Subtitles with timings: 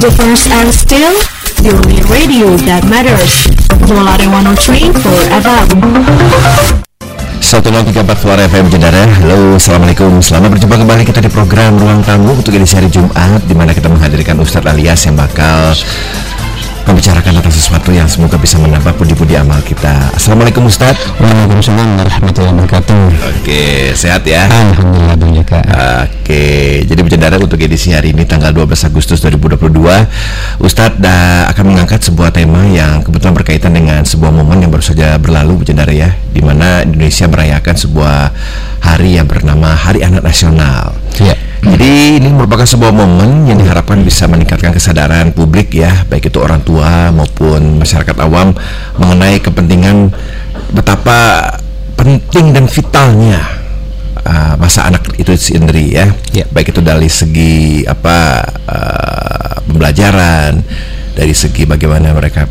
[0.00, 1.12] The first and still
[1.60, 3.44] the only radio that matters.
[3.84, 5.68] Volare 103 for FM.
[7.44, 12.54] 1034 Flora FM Jendara Halo Assalamualaikum Selamat berjumpa kembali kita di program Ruang Tamu Untuk
[12.54, 15.76] edisi hari Jumat Di mana kita menghadirkan Ustadz Alias yang bakal
[16.88, 20.12] membicarakan tentang sesuatu yang semoga bisa menambah puji-puji amal kita.
[20.16, 20.96] Assalamualaikum Ustaz.
[21.20, 23.02] Waalaikumsalam warahmatullahi wabarakatuh.
[23.40, 24.48] Oke, sehat ya?
[24.48, 25.60] Alhamdulillah Bang Jaka.
[26.08, 26.44] Oke,
[26.86, 32.32] jadi bercandara untuk edisi hari ini tanggal 12 Agustus 2022, Ustadz da, akan mengangkat sebuah
[32.32, 36.86] tema yang kebetulan berkaitan dengan sebuah momen yang baru saja berlalu bercandara ya, di mana
[36.86, 38.32] Indonesia merayakan sebuah
[38.80, 40.96] hari yang bernama Hari Anak Nasional.
[41.20, 41.36] Ya.
[41.60, 46.64] Jadi ini merupakan sebuah momen yang diharapkan bisa meningkatkan kesadaran publik ya, baik itu orang
[46.64, 48.56] tua maupun masyarakat awam
[48.96, 50.08] mengenai kepentingan
[50.72, 51.52] betapa
[52.00, 53.44] penting dan vitalnya
[54.24, 56.08] uh, masa anak itu sendiri ya.
[56.32, 56.48] Ya.
[56.48, 60.64] Baik itu dari segi apa uh, pembelajaran,
[61.12, 62.48] dari segi bagaimana mereka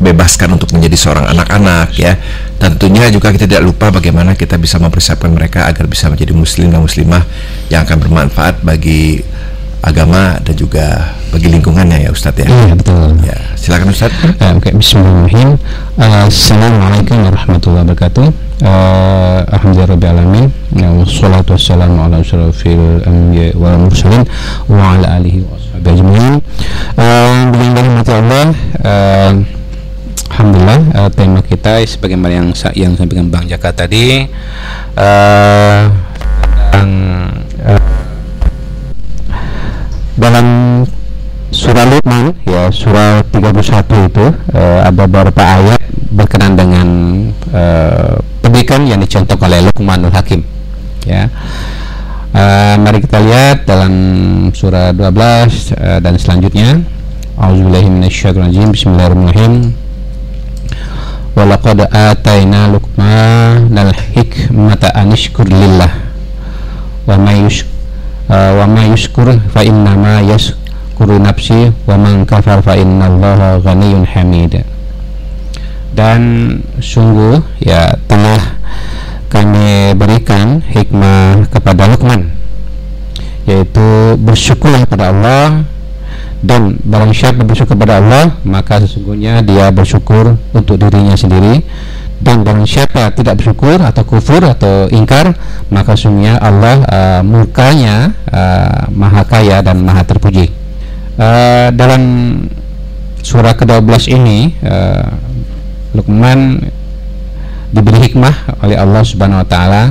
[0.00, 2.16] dibebaskan untuk menjadi seorang anak-anak ya.
[2.56, 6.80] Tentunya juga kita tidak lupa bagaimana kita bisa mempersiapkan mereka agar bisa menjadi muslim dan
[6.80, 7.22] muslimah
[7.68, 9.20] yang akan bermanfaat bagi
[9.80, 12.48] agama dan juga bagi lingkungannya ya Ustadz ya.
[12.48, 13.16] Iya betul.
[13.24, 14.16] Ya, silakan Ustadz.
[14.40, 15.50] Eh, Oke, Bismillahirrahmanirrahim.
[15.96, 18.26] Uh, Assalamualaikum warahmatullahi wabarakatuh.
[18.60, 20.52] Uh, Alhamdulillah alamin.
[20.76, 24.28] Ya, wassalatu wassalamu ala asyrafil anbiya wal mursalin
[24.68, 26.34] wa ala alihi wa ashabihi ajmain.
[27.00, 28.46] Uh, dengan rahmat Allah,
[28.84, 29.32] uh,
[30.30, 34.30] Alhamdulillah uh, tema kita sebagaimana yang yang sampaikan Bang Jaka tadi
[34.94, 35.90] uh,
[36.70, 36.90] tentang
[37.66, 37.82] uh,
[40.14, 40.46] dalam
[41.50, 45.82] surah Luqman ya surah 31 itu uh, ada beberapa ayat
[46.14, 46.88] berkenaan dengan
[47.50, 50.46] uh, pendidikan yang dicontohkan oleh Luqmanul Hakim
[51.10, 51.26] ya.
[52.30, 53.90] Uh, mari kita lihat dalam
[54.54, 55.10] surah 12
[55.74, 56.78] uh, dan selanjutnya.
[57.34, 58.70] Auzubillahi minasyaitonirrajim.
[58.70, 59.79] Bismillahirrahmanirrahim
[61.38, 65.90] Walaqad atayna Luqmanal hikmata anishkur lillah.
[67.06, 72.74] Wa may uh, wa may yushkur fa inna ma yashkuru nafsi wa man kafar fa
[72.74, 74.62] innallaha ghaniyyun hamid.
[75.94, 76.20] Dan
[76.78, 78.58] sungguh ya telah
[79.30, 82.34] kami berikan hikmah kepada Luqman
[83.50, 85.64] yaitu bersyukurlah kepada Allah
[86.40, 91.60] dan barang siapa bersyukur kepada Allah maka sesungguhnya dia bersyukur untuk dirinya sendiri.
[92.20, 95.32] Dan barang siapa tidak bersyukur atau kufur atau ingkar
[95.72, 100.52] maka sesungguhnya Allah uh, mukanya uh, maha kaya dan maha terpuji.
[101.16, 102.02] Uh, dalam
[103.20, 105.16] surah ke-12 ini uh,
[105.96, 106.60] Luqman
[107.72, 109.82] diberi hikmah oleh Allah Subhanahu wa taala.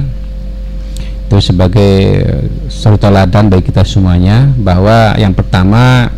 [1.30, 2.26] Itu sebagai
[2.70, 6.10] satu teladan bagi kita semuanya bahwa yang pertama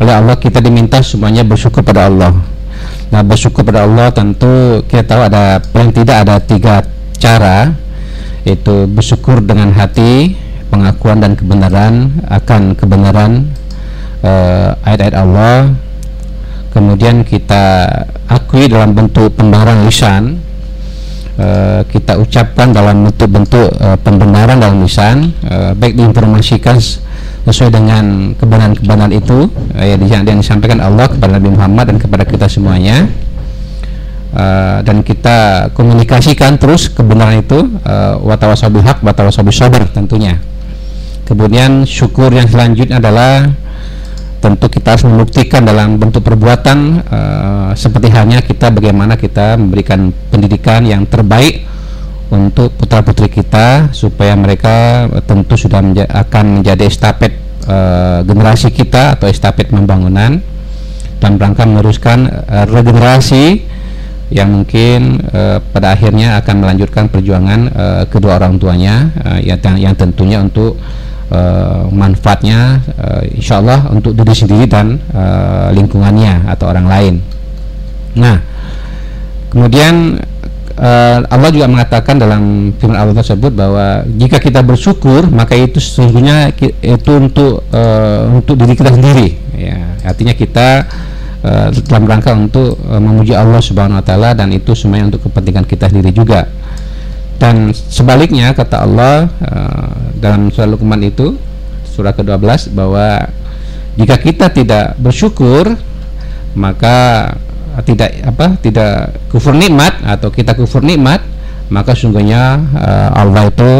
[0.00, 2.32] oleh Allah kita diminta semuanya bersyukur pada Allah.
[3.12, 6.80] Nah, bersyukur pada Allah tentu kita tahu ada paling tidak ada tiga
[7.20, 7.76] cara
[8.48, 10.34] itu bersyukur dengan hati,
[10.72, 13.52] pengakuan dan kebenaran akan kebenaran
[14.24, 15.76] eh, ayat-ayat Allah
[16.72, 17.84] kemudian kita
[18.26, 20.40] akui dalam bentuk pembaharan lisan
[21.36, 26.80] uh, kita ucapkan dalam bentuk-bentuk uh, pembenaran dalam lisan uh, baik diinformasikan
[27.42, 33.10] sesuai dengan kebenaran-kebenaran itu uh, yang, disampaikan Allah kepada Nabi Muhammad dan kepada kita semuanya.
[34.32, 40.40] Uh, dan kita komunikasikan terus kebenaran itu uh, watawasabil haq watawasabil sabar tentunya.
[41.28, 43.52] Kemudian syukur yang selanjutnya adalah
[44.42, 50.82] tentu kita harus membuktikan dalam bentuk perbuatan uh, seperti halnya kita bagaimana kita memberikan pendidikan
[50.82, 51.62] yang terbaik
[52.32, 57.36] untuk putra putri kita supaya mereka uh, tentu sudah menja akan menjadi estafet
[57.68, 60.40] uh, generasi kita atau estafet pembangunan
[61.20, 63.68] dan rangka meneruskan uh, regenerasi
[64.32, 69.92] yang mungkin uh, pada akhirnya akan melanjutkan perjuangan uh, kedua orang tuanya uh, yang, yang
[69.92, 70.80] tentunya untuk
[71.28, 77.14] uh, manfaatnya uh, insya Allah untuk diri sendiri dan uh, lingkungannya atau orang lain.
[78.16, 78.40] Nah,
[79.52, 80.16] kemudian
[80.82, 86.50] uh, Allah juga mengatakan dalam firman Allah tersebut bahwa jika kita bersyukur maka itu sesungguhnya
[86.82, 89.38] itu untuk uh, untuk diri kita sendiri.
[89.54, 90.90] Ya, artinya kita
[91.46, 95.64] uh, dalam rangka untuk uh, memuji Allah Subhanahu Wa Taala dan itu semuanya untuk kepentingan
[95.70, 96.50] kita sendiri juga
[97.42, 101.34] dan sebaliknya kata Allah uh, dalam surah Luqman itu
[101.90, 103.26] surah ke-12 bahwa
[103.98, 105.74] jika kita tidak bersyukur
[106.54, 107.28] maka
[107.80, 111.24] tidak apa tidak kufur nikmat atau kita kufur nikmat
[111.72, 113.72] maka sungguhnya uh, Allah itu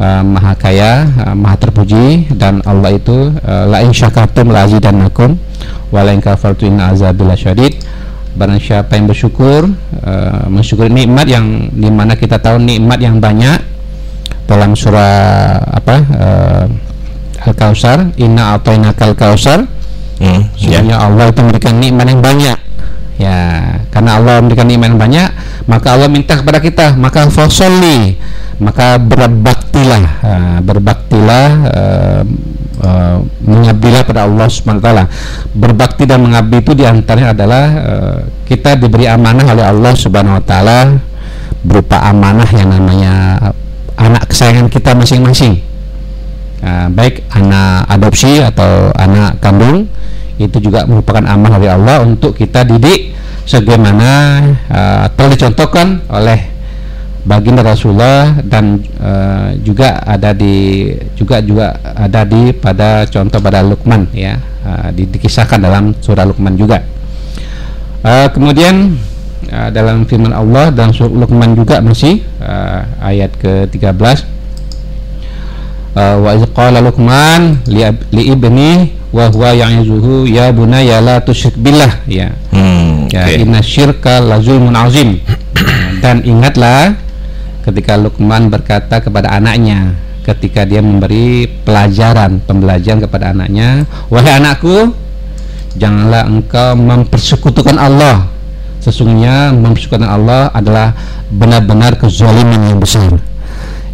[0.00, 5.36] uh, maha kaya, uh, maha terpuji dan Allah itu uh, la in syakartum la azidannakum
[5.92, 7.76] wa la in kafartum inna azabil syadid.
[8.36, 9.64] Barang siapa yang bersyukur,
[10.04, 13.60] uh, mensyukuri nikmat yang di mana kita tahu nikmat yang banyak
[14.44, 16.64] dalam surah apa uh,
[17.46, 19.68] Al-Kausar, inna atainakal kausar.
[20.16, 20.80] Hmm, ya.
[20.80, 22.55] Sesungguhnya Allah itu memberikan nikmat yang banyak.
[23.16, 25.28] Ya, karena Allah memberikan yang banyak,
[25.64, 28.12] maka Allah minta kepada kita, maka fasolli,
[28.60, 32.22] maka berbaktilah, uh, berbaktilah, uh,
[32.84, 35.04] uh, mengabdilah pada Allah Subhanahu taala.
[35.56, 40.44] Berbakti dan mengabdi itu di antaranya adalah uh, kita diberi amanah oleh Allah Subhanahu wa
[40.44, 41.00] taala
[41.64, 43.12] berupa amanah yang namanya
[43.96, 45.64] anak kesayangan kita masing-masing.
[46.60, 49.88] Uh, baik anak adopsi atau anak kandung
[50.36, 53.16] itu juga merupakan amanah dari Allah untuk kita didik
[53.48, 54.10] sebagaimana
[54.68, 56.56] uh, telah dicontohkan oleh
[57.26, 64.12] baginda Rasulullah dan uh, juga ada di juga juga ada di pada contoh pada Luqman
[64.14, 64.38] ya.
[64.66, 66.82] Uh, di, dikisahkan dalam surah Luqman juga.
[68.02, 68.98] Uh, kemudian
[69.50, 74.35] uh, dalam firman Allah dan surah Luqman juga masih uh, ayat ke-13
[75.96, 77.80] Uh, wa iz qala Luqman li,
[78.12, 82.36] li ibni wa huwa ya'izuhu ya bunayya la tusyrik billah ya.
[82.52, 83.40] Hmm, Ya, oke.
[83.40, 85.16] inna syirka la zulmun azim.
[86.04, 87.00] Dan ingatlah
[87.64, 89.96] ketika Luqman berkata kepada anaknya
[90.26, 94.90] ketika dia memberi pelajaran pembelajaran kepada anaknya, wahai anakku,
[95.78, 98.26] janganlah engkau mempersekutukan Allah.
[98.82, 100.92] Sesungguhnya mempersekutukan Allah adalah
[101.30, 103.16] benar-benar kezaliman yang besar.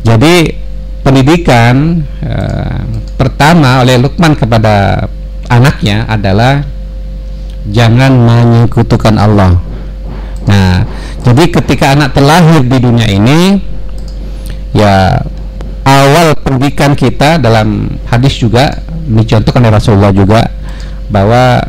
[0.02, 0.61] Jadi
[1.02, 2.80] pendidikan eh,
[3.18, 5.06] pertama oleh Luqman kepada
[5.50, 6.62] anaknya adalah
[7.68, 9.58] jangan menyekutukan Allah.
[10.48, 10.82] Nah,
[11.22, 13.62] jadi ketika anak terlahir di dunia ini,
[14.74, 15.22] ya
[15.86, 20.42] awal pendidikan kita dalam hadis juga dicontohkan oleh Rasulullah juga
[21.10, 21.62] bahwa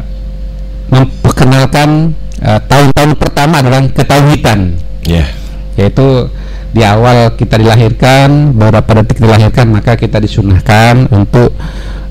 [0.89, 5.27] memperkenalkan eh, tahun-tahun pertama adalah ketauhidan Ya.
[5.75, 6.31] yaitu
[6.73, 11.53] di awal kita dilahirkan beberapa detik dilahirkan maka kita disunahkan untuk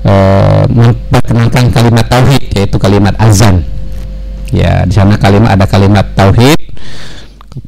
[0.07, 3.67] eh, memperkenalkan kalimat tauhid yaitu kalimat azan.
[4.55, 6.55] Ya di sana kalimat ada kalimat tauhid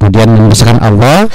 [0.00, 1.28] kemudian membesarkan Allah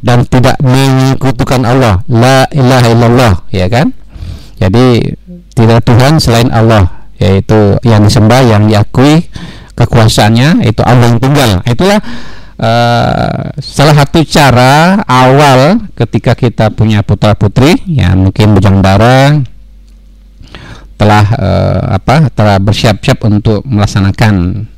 [0.00, 2.06] dan tidak menyekutukan Allah.
[2.06, 3.90] La ilaha illallah ya kan?
[4.62, 5.02] Jadi
[5.58, 9.28] tidak Tuhan selain Allah yaitu yang disembah yang diakui
[9.76, 11.50] kekuasaannya itu Allah yang tunggal.
[11.66, 11.98] Itulah
[12.60, 19.40] eh, salah satu cara awal ketika kita punya putra putri ya mungkin bujang darah
[21.00, 24.68] telah eh, apa telah bersiap-siap untuk melaksanakan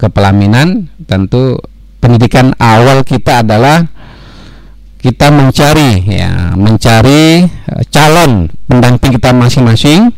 [0.00, 1.60] kepelaminan tentu
[2.00, 3.84] pendidikan awal kita adalah
[4.96, 10.08] kita mencari ya mencari eh, calon pendamping kita masing-masing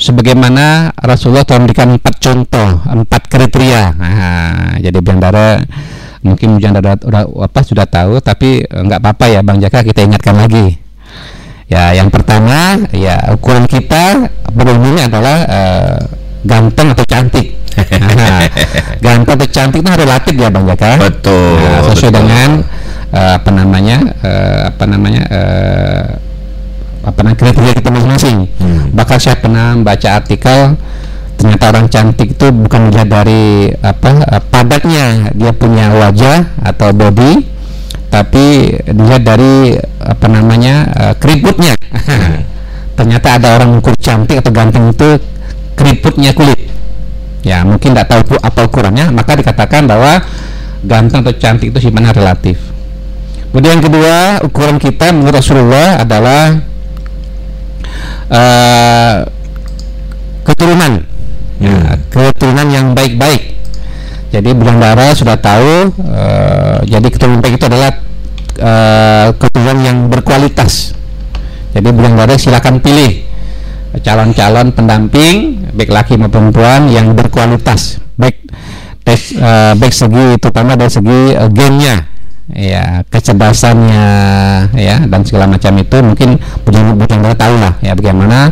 [0.00, 3.84] sebagaimana Rasulullah telah memberikan empat contoh empat kriteria.
[3.92, 5.20] Nah, jadi Bang
[6.20, 10.04] mungkin Bang Dara udah apa sudah tahu tapi eh, nggak apa-apa ya Bang Jaka kita
[10.04, 10.76] ingatkan lagi
[11.66, 15.96] ya yang pertama ya ukuran kita pada umumnya adalah eh,
[16.44, 18.44] ganteng atau cantik Nah,
[19.00, 22.20] ganteng atau cantik itu relatif ya Bang Jaka Betul, Nah, sesuai betul.
[22.20, 22.50] dengan
[23.14, 26.04] eh, apa namanya eh, apa namanya eh,
[27.00, 28.92] apa namanya kriteria kita masing-masing Hmm.
[28.92, 30.76] bahkan saya pernah baca artikel
[31.40, 35.32] ternyata orang cantik itu bukan dilihat dari apa padatnya.
[35.32, 37.48] Dia punya wajah atau body
[38.12, 39.72] tapi dilihat dari
[40.04, 41.80] apa namanya eh, keriputnya.
[43.00, 45.16] Ternyata ada orang ukur cantik atau ganteng itu
[45.72, 46.68] keriputnya kulit.
[47.40, 50.20] Ya mungkin tidak tahu apa ukurannya maka dikatakan bahwa
[50.84, 52.60] ganteng atau cantik itu sifatnya relatif.
[53.48, 56.60] Kemudian yang kedua ukuran kita menurut Rasulullah adalah
[58.28, 59.16] eh,
[60.44, 61.09] keturunan
[61.60, 63.60] ya, keturunan yang baik-baik.
[64.30, 67.90] Jadi bulan darah sudah tahu eh, jadi keturunan baik itu adalah
[68.56, 70.96] eh, keturunan yang berkualitas.
[71.70, 73.26] Jadi bulan darah silakan pilih
[73.90, 77.98] calon-calon pendamping baik laki maupun perempuan yang berkualitas.
[78.14, 78.38] Baik
[79.02, 82.06] tes, eh, baik segi terutama dari segi eh, gennya
[82.50, 84.06] ya kecerdasannya
[84.74, 86.34] ya dan segala macam itu mungkin
[86.66, 88.50] bujang bujang tahu lah ya bagaimana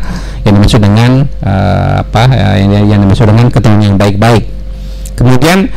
[0.49, 1.11] yang dimaksud dengan
[1.45, 4.49] eh, apa ya, yang, yang dimaksud dengan keturunan yang baik-baik
[5.14, 5.69] kemudian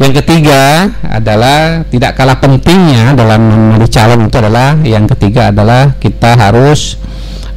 [0.00, 6.38] yang ketiga adalah tidak kalah pentingnya dalam memilih calon itu adalah yang ketiga adalah kita
[6.40, 6.96] harus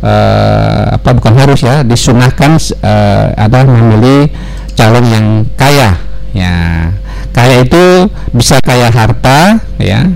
[0.04, 4.28] eh, apa bukan harus ya disunahkan eh, ada memilih
[4.76, 5.96] calon yang kaya
[6.36, 6.90] ya
[7.32, 10.12] kaya itu bisa kaya harta ya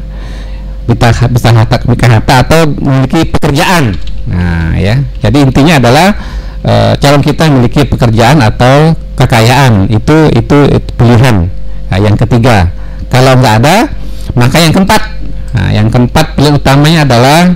[0.88, 4.00] bisa bisa harta memiliki harta atau memiliki pekerjaan.
[4.28, 5.04] Nah, ya.
[5.20, 6.16] Jadi intinya adalah
[6.64, 11.50] eh, calon kita memiliki pekerjaan atau kekayaan itu itu, itu pilihan.
[11.88, 12.70] Nah, yang ketiga,
[13.10, 13.78] kalau nggak ada,
[14.38, 15.02] maka yang keempat.
[15.58, 17.56] Nah, yang keempat pilihan utamanya adalah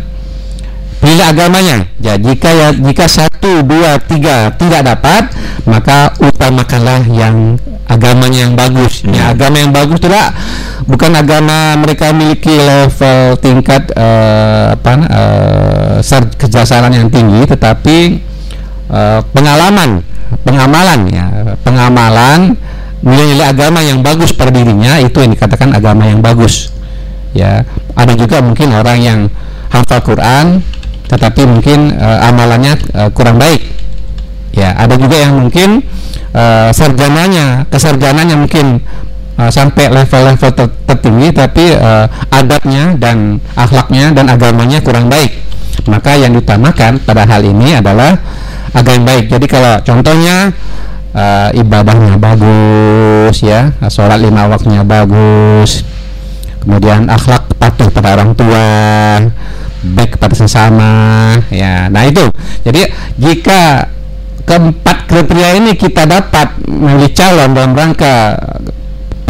[1.01, 1.86] pilih agamanya.
[2.01, 5.29] Ya, jika ya jika satu, dua, tiga tidak dapat,
[5.65, 9.03] maka utamakanlah yang agamanya yang bagus.
[9.05, 10.34] Ya, agama yang bagus itu lah
[10.88, 17.98] bukan agama mereka miliki level tingkat eh, apa eh, sar- kejasaran yang tinggi, tetapi
[18.91, 20.03] eh, pengalaman,
[20.43, 21.25] pengamalan ya,
[21.63, 22.60] pengamalan
[23.01, 26.69] nilai-nilai agama yang bagus pada dirinya itu yang dikatakan agama yang bagus.
[27.31, 27.63] Ya,
[27.95, 29.19] ada juga mungkin orang yang
[29.71, 30.60] hafal Quran
[31.12, 33.62] tetapi mungkin eh, amalannya eh, kurang baik.
[34.51, 35.83] Ya, ada juga yang mungkin
[36.36, 38.83] eh, sarjananya, kesarjananya mungkin
[39.41, 45.33] sampai level-level ter- tertinggi tapi eh, adabnya dan akhlaknya dan agamanya kurang baik.
[45.89, 48.21] Maka yang diutamakan pada hal ini adalah
[48.72, 49.25] agama yang baik.
[49.32, 50.51] Jadi kalau contohnya
[51.16, 55.84] eh, ibadahnya bagus ya, sholat lima waktunya bagus,
[56.63, 58.68] kemudian akhlak patuh pada orang tua.
[59.82, 61.90] Baik kepada sesama ya.
[61.90, 62.22] Nah itu.
[62.62, 62.86] Jadi
[63.18, 63.90] jika
[64.46, 68.38] keempat kriteria ini kita dapat memilih calon dalam rangka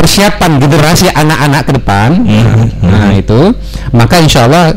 [0.01, 2.09] persiapan generasi anak-anak ke depan
[2.81, 3.53] nah itu
[3.93, 4.73] maka insya Allah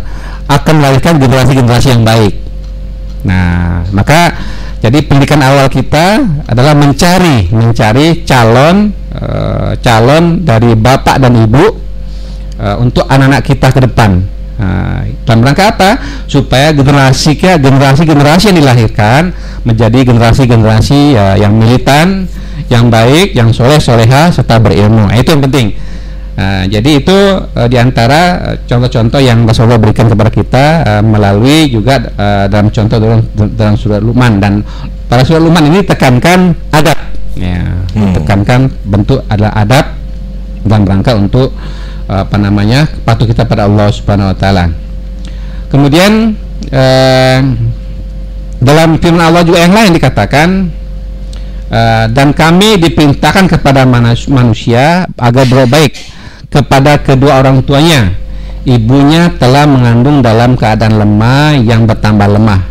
[0.53, 2.44] akan melahirkan generasi-generasi yang baik
[3.25, 4.37] nah maka
[4.85, 11.65] jadi pendidikan awal kita adalah mencari mencari calon eh, calon dari bapak dan ibu
[12.61, 14.21] eh, untuk anak-anak kita ke depan.
[14.55, 15.91] Nah, dalam rangka apa?
[16.31, 19.35] Supaya generasi generasi generasi yang dilahirkan
[19.67, 22.29] menjadi generasi-generasi ya, yang militan,
[22.69, 25.11] yang baik, yang soleh soleha serta berilmu.
[25.11, 25.75] Nah, itu yang penting.
[26.35, 27.15] Nah, jadi itu
[27.55, 32.75] eh, di antara eh, contoh-contoh yang Rasulullah berikan kepada kita eh, melalui juga eh, dalam
[32.75, 33.21] contoh dalam,
[33.55, 34.67] dalam surat Luqman dan
[35.07, 36.99] pada surat Luqman ini tekankan adab,
[37.39, 37.63] ya,
[37.95, 38.11] Hmm.
[38.11, 39.95] tekankan bentuk adalah adab
[40.67, 41.55] dalam rangka untuk
[42.11, 44.65] apa namanya patuh kita pada Allah Subhanahu Wa Taala.
[45.71, 46.35] Kemudian
[46.75, 47.39] eh,
[48.59, 50.49] dalam firman Allah juga yang lain dikatakan
[51.71, 55.93] eh, dan kami diperintahkan kepada manus- manusia agar berbuat baik
[56.55, 58.15] kepada kedua orang tuanya.
[58.63, 62.63] Ibunya telah mengandung dalam keadaan lemah yang bertambah lemah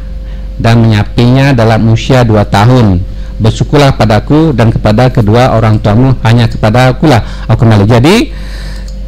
[0.58, 3.04] dan menyapinya dalam usia dua tahun.
[3.38, 7.86] Bersyukurlah padaku dan kepada kedua orang tuamu hanya kepada akulah aku kembali.
[7.86, 8.16] Jadi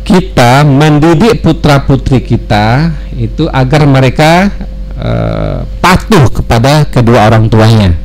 [0.06, 4.54] kita mendidik putra putri kita itu agar mereka
[5.00, 7.98] eh, patuh kepada kedua orang tuanya.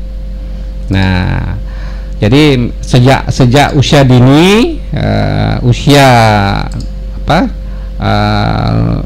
[0.88, 1.60] Nah,
[2.20, 6.08] jadi sejak sejak usia dini, eh, usia
[7.24, 7.48] apa
[7.96, 8.96] eh,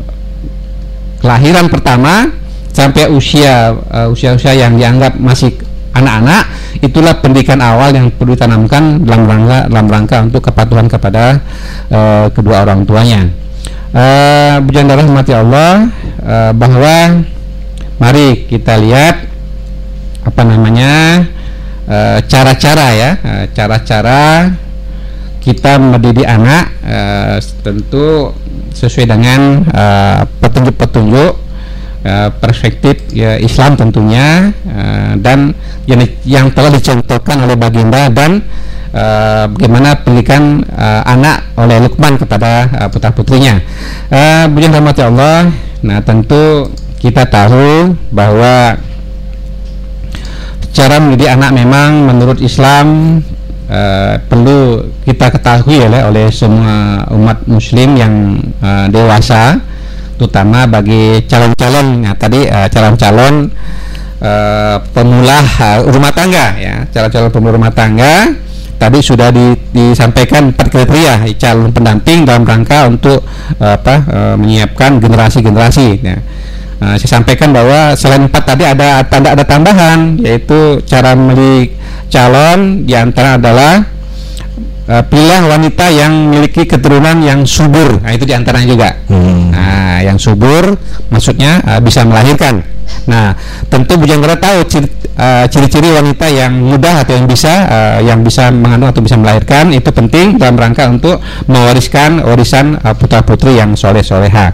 [1.23, 2.27] kelahiran pertama
[2.75, 5.55] sampai usia eh, usia-usia yang dianggap masih
[5.95, 6.51] anak-anak,
[6.83, 11.39] itulah pendidikan awal yang perlu ditanamkan dalam rangka dalam rangka untuk kepatuhan kepada
[11.95, 13.31] eh, kedua orang tuanya.
[13.95, 15.87] Eh, Bujan darah mati Allah
[16.19, 17.23] eh, bahwa
[18.03, 19.31] mari kita lihat
[20.27, 21.23] apa namanya
[22.25, 24.49] cara-cara ya eh, cara-cara
[25.45, 28.33] kita mendidik anak eh, tentu
[28.73, 31.33] sesuai dengan eh, petunjuk-petunjuk
[32.09, 35.53] eh, perspektif ya, Islam tentunya eh, dan
[35.85, 38.41] yang, yang telah dicontohkan oleh baginda dan
[38.97, 43.61] eh, bagaimana pendidikan eh, anak oleh Lukman kepada eh, putra putrinya.
[44.09, 45.53] Uh, Bujan rahmati Allah.
[45.85, 46.73] Nah tentu
[47.05, 48.81] kita tahu bahwa
[50.75, 53.19] cara mendidik anak memang menurut Islam
[53.71, 59.63] eh, perlu kita ketahui oleh oleh semua umat Muslim yang eh, dewasa,
[60.19, 62.03] terutama bagi calon-calon.
[62.03, 63.47] Nah tadi eh, calon-calon
[64.19, 68.35] eh, pemula eh, rumah tangga ya, calon-calon pemula rumah tangga
[68.75, 73.23] tadi sudah di- disampaikan empat kriteria calon pendamping dalam rangka untuk
[73.63, 75.89] eh, apa eh, menyiapkan generasi-generasi.
[76.03, 76.19] Ya.
[76.85, 81.73] Nah, saya sampaikan bahwa selain empat tadi ada tanda ada tambahan yaitu cara memilih
[82.13, 83.89] calon di antara adalah
[84.93, 88.05] eh, pilih wanita yang memiliki keturunan yang subur.
[88.05, 89.01] Nah, itu di antaranya juga.
[89.09, 89.49] Hmm.
[89.49, 90.77] Nah, yang subur
[91.09, 92.61] maksudnya eh, bisa melahirkan.
[93.09, 93.33] Nah,
[93.73, 98.53] tentu Bujang Gara tahu eh, ciri-ciri wanita yang mudah atau yang bisa eh, yang bisa
[98.53, 101.17] mengandung atau bisa melahirkan itu penting dalam rangka untuk
[101.49, 104.53] mewariskan warisan putra-putri yang soleh soleha.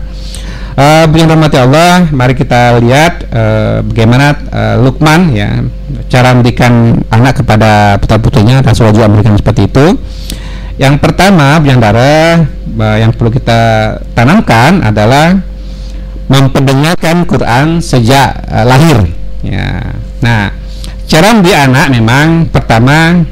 [0.79, 5.67] Uh, rahmati Allah, mari kita lihat eh, bagaimana eh, Lukman ya
[6.07, 9.87] cara mendidikan anak kepada putra putrinya Rasulullah juga memberikan seperti itu.
[10.81, 13.61] Yang pertama, Dara, eh, yang perlu kita
[14.17, 15.37] tanamkan adalah
[16.31, 19.03] memperdengarkan Quran sejak uh, lahir.
[19.43, 19.99] Ya.
[20.23, 20.55] Nah,
[21.11, 23.27] cara mendidik anak memang pertama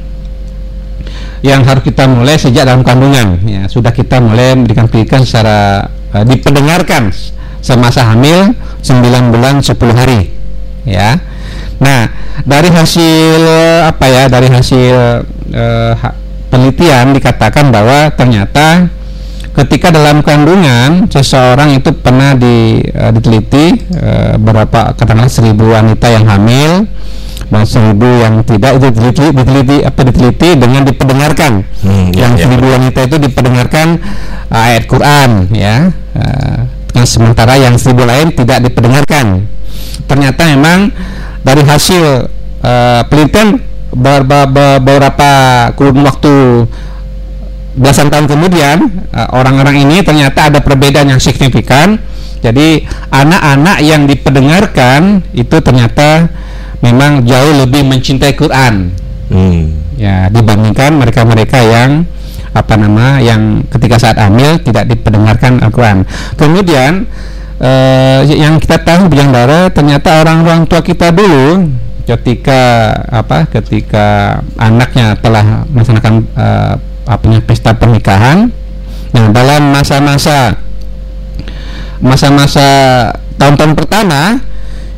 [1.39, 3.39] yang harus kita mulai sejak dalam kandungan.
[3.47, 7.13] Ya, sudah kita mulai memberikan pendidikan secara uh, diperdengarkan
[7.59, 10.31] semasa hamil 9 bulan 10 hari.
[10.87, 11.19] Ya.
[11.79, 12.11] Nah,
[12.43, 13.41] dari hasil
[13.87, 14.23] apa ya?
[14.31, 14.95] Dari hasil
[15.53, 15.93] uh,
[16.49, 18.89] penelitian dikatakan bahwa ternyata
[19.53, 26.25] ketika dalam kandungan seseorang itu pernah di, uh, diteliti uh, berapa katakanlah seribu wanita yang
[26.27, 26.87] hamil
[27.49, 31.51] dan seribu yang tidak itu diteliti, diteliti apa diteliti dengan diperdengarkan
[31.81, 32.71] hmm, ya, yang ya, seribu ya.
[32.77, 33.87] wanita itu diperdengarkan
[34.49, 36.59] ayat Quran ya uh,
[37.05, 39.47] sementara yang seribu lain tidak diperdengarkan
[40.09, 40.91] ternyata memang
[41.45, 42.27] dari hasil
[42.65, 43.61] uh, penelitian
[43.93, 45.31] beberapa
[45.73, 46.65] kurun waktu
[47.79, 48.77] belasan tahun kemudian
[49.15, 51.97] eh, orang-orang ini ternyata ada perbedaan yang signifikan.
[52.39, 56.31] Jadi anak-anak yang diperdengarkan itu ternyata
[56.79, 58.95] memang jauh lebih mencintai Quran.
[59.27, 59.75] Hmm.
[59.99, 62.07] Ya dibandingkan mereka-mereka yang
[62.53, 66.07] apa nama yang ketika saat hamil tidak diperdengarkan Al-Quran.
[66.33, 67.05] Kemudian
[67.61, 71.69] eh, yang kita tahu bilang darah ternyata orang-orang tua kita dulu
[72.09, 76.73] ketika apa ketika anaknya telah melaksanakan uh,
[77.05, 78.49] apa pesta pernikahan
[79.13, 80.57] nah dalam masa-masa
[82.01, 82.67] masa-masa
[83.37, 84.41] tahun-tahun pertama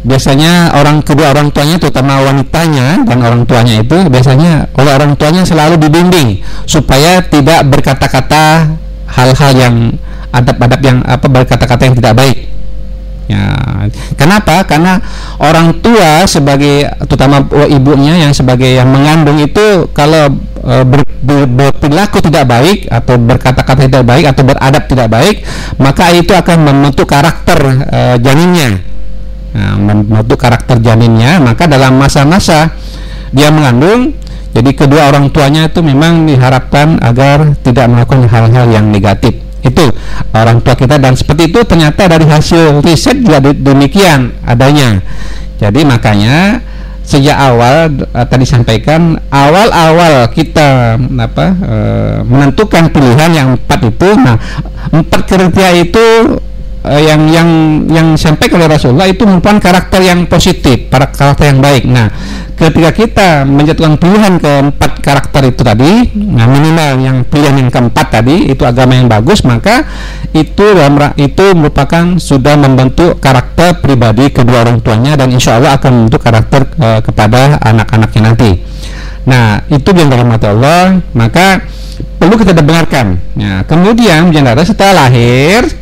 [0.01, 5.46] biasanya orang kedua orang tuanya terutama wanitanya dan orang tuanya itu biasanya oleh orang tuanya
[5.46, 8.65] selalu dibimbing supaya tidak berkata-kata
[9.13, 9.75] hal-hal yang
[10.34, 12.51] adab-adab yang apa berkata-kata yang tidak baik
[13.31, 13.48] Ya,
[14.20, 14.67] kenapa?
[14.67, 15.00] Karena
[15.39, 22.20] orang tua sebagai terutama ibunya yang sebagai yang mengandung itu kalau e, ber, ber, berperilaku
[22.20, 25.48] tidak baik atau berkata-kata tidak baik atau beradab tidak baik,
[25.79, 28.84] maka itu akan membentuk karakter e, janinnya.
[29.51, 32.72] Nah, membentuk karakter janinnya, maka dalam masa-masa
[33.36, 34.15] dia mengandung
[34.51, 39.40] jadi kedua orang tuanya itu memang diharapkan agar tidak melakukan hal-hal yang negatif.
[39.64, 39.96] Itu
[40.35, 45.00] orang tua kita dan seperti itu ternyata dari hasil riset juga demikian adanya.
[45.55, 46.59] Jadi makanya
[47.01, 54.37] sejak awal uh, tadi sampaikan awal-awal kita apa uh, menentukan pilihan yang empat itu nah
[54.94, 56.07] empat kriteria itu
[56.85, 57.50] uh, yang yang
[57.89, 61.83] yang disampaikan oleh Rasulullah itu merupakan karakter yang positif, para karakter yang baik.
[61.85, 62.09] Nah,
[62.57, 68.50] ketika kita menjatuhkan pilihan keempat karakter itu tadi, nah minimal yang pilihan yang keempat tadi
[68.50, 69.85] itu agama yang bagus, maka
[70.31, 70.65] itu
[71.17, 76.61] itu merupakan sudah membentuk karakter pribadi kedua orang tuanya dan insya Allah akan membentuk karakter
[76.77, 78.51] uh, kepada anak-anaknya nanti.
[79.22, 81.61] Nah, itu yang dirahmati Allah, maka
[82.17, 83.22] perlu kita dengarkan.
[83.37, 85.80] Nah, kemudian janda setelah lahir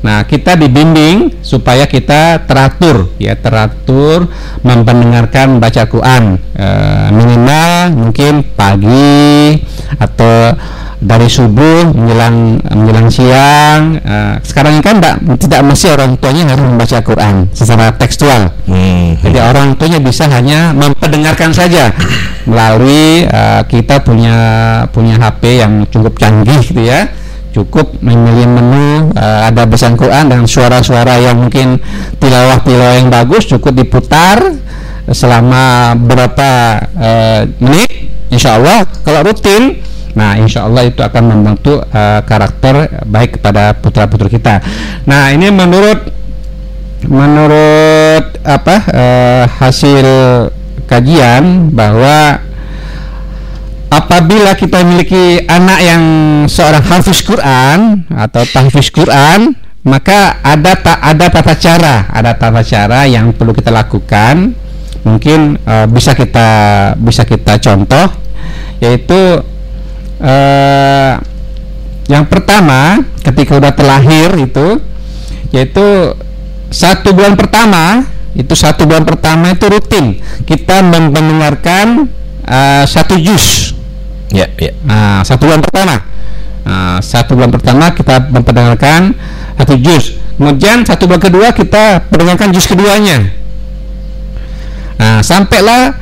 [0.00, 4.32] Nah, kita dibimbing supaya kita teratur ya, teratur
[4.64, 6.40] mempendengarkan baca Quran.
[6.56, 6.68] E,
[7.12, 9.60] minimal mungkin pagi
[10.00, 10.56] atau
[11.00, 14.00] dari subuh menjelang menjelang siang.
[14.00, 18.56] E, sekarang ini kan tidak tidak mesti orang tuanya harus membaca Quran secara tekstual.
[18.64, 19.20] Hmm.
[19.20, 21.92] Jadi orang tuanya bisa hanya memperdengarkan saja
[22.48, 24.36] melalui e, kita punya
[24.96, 27.19] punya HP yang cukup canggih gitu ya
[27.50, 31.82] cukup memilih menu uh, ada pesan Quran dan suara-suara yang mungkin
[32.22, 34.38] tilawah-tilawah yang bagus cukup diputar
[35.10, 36.50] selama berapa
[36.94, 37.90] uh, menit
[38.30, 39.82] insya Allah kalau rutin.
[40.10, 44.58] Nah insya Allah itu akan membantu uh, karakter baik kepada putra-putri kita.
[45.06, 46.02] Nah ini menurut
[47.06, 50.06] menurut apa uh, hasil
[50.90, 52.49] kajian bahwa
[53.90, 56.02] apabila kita memiliki anak yang
[56.46, 63.04] seorang hafiz Quran atau tahfiz Quran maka ada tak ada tata cara ada tata cara
[63.10, 64.54] yang perlu kita lakukan.
[65.00, 66.48] Mungkin uh, bisa kita
[67.00, 68.06] bisa kita contoh
[68.84, 69.40] yaitu
[70.20, 71.12] uh,
[72.06, 74.76] yang pertama ketika udah terlahir itu
[75.50, 76.14] yaitu
[76.68, 78.04] satu bulan pertama
[78.36, 80.20] itu satu bulan pertama itu rutin.
[80.44, 82.06] Kita mendengarkan
[82.44, 83.79] uh, satu juz
[84.30, 84.72] Ya, ya.
[84.86, 86.06] Nah, satu bulan pertama.
[86.62, 89.14] Nah, satu bulan pertama kita memperdengarkan
[89.58, 90.16] satu juz.
[90.38, 93.28] Kemudian satu bulan kedua kita perdengarkan juz keduanya.
[95.00, 95.96] Nah, sampailah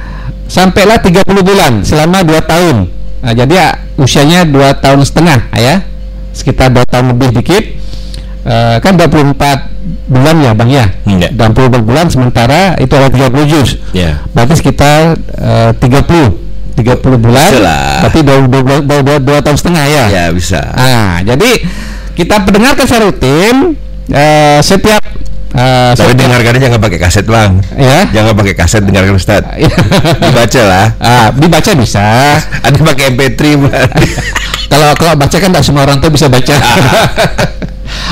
[0.49, 2.77] sampailah 30 bulan selama 2 tahun.
[3.25, 5.83] Nah, jadi ya, usianya 2 tahun setengah ya.
[6.37, 7.65] Sekitar 2 tahun lebih dikit.
[8.49, 9.35] Uh, kan 24
[10.09, 10.89] bulan ya Bang ya.
[11.05, 11.37] Enggak.
[11.37, 13.77] 24 bulan sementara itu ada 30 juz.
[13.93, 14.23] Ya.
[14.33, 16.48] Berarti sekitar uh, 30
[16.79, 17.51] 30 bulan
[18.01, 21.51] tapi dua, dua, dua, dua, dua tahun setengah ya ya bisa nah jadi
[22.13, 23.75] kita pendengarkan secara rutin
[24.09, 25.03] eh, setiap
[25.51, 27.53] eh, Tapi setiap- dengarkannya jangan pakai kaset bang.
[27.73, 29.43] ya Jangan pakai kaset dengarkan Ustaz.
[30.23, 30.87] Dibaca lah.
[30.99, 32.05] Ah, dibaca bisa
[32.67, 33.89] Ada pakai MP3 bukan?
[34.71, 36.53] kalau kalau baca kan tidak semua orang tuh bisa baca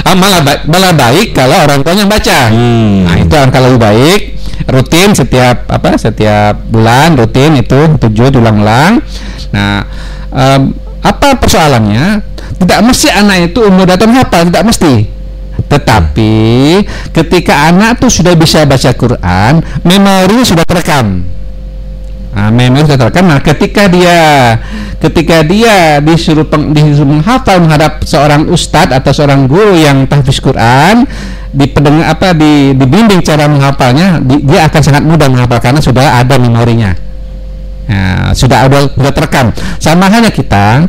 [0.03, 3.05] ah, malah ba- malah baik kalau orang tuanya baca Hmm.
[3.05, 4.21] nah itu angka lebih baik
[4.65, 9.05] rutin setiap apa setiap bulan rutin itu tujuh diulang-ulang
[9.53, 9.85] nah
[10.33, 12.23] em, apa persoalannya?
[12.57, 15.07] Tidak mesti anak itu umur datang hafal tidak mesti.
[15.67, 16.35] Tetapi
[17.15, 21.27] ketika anak tuh sudah bisa baca Quran memori sudah terekam
[22.37, 23.09] Nah, memang sudah.
[23.25, 24.21] Nah, ketika dia
[25.01, 31.09] ketika dia disuruh peng, disuruh menghafal menghadap seorang ustadz atau seorang guru yang tahfiz Quran,
[31.57, 36.37] dipendengar apa di dibimbing cara menghafalnya, di- dia akan sangat mudah menghafal karena sudah ada
[36.37, 36.93] memorinya.
[37.89, 39.57] Nah, sudah ada sudah terekam.
[39.81, 40.85] Sama halnya kita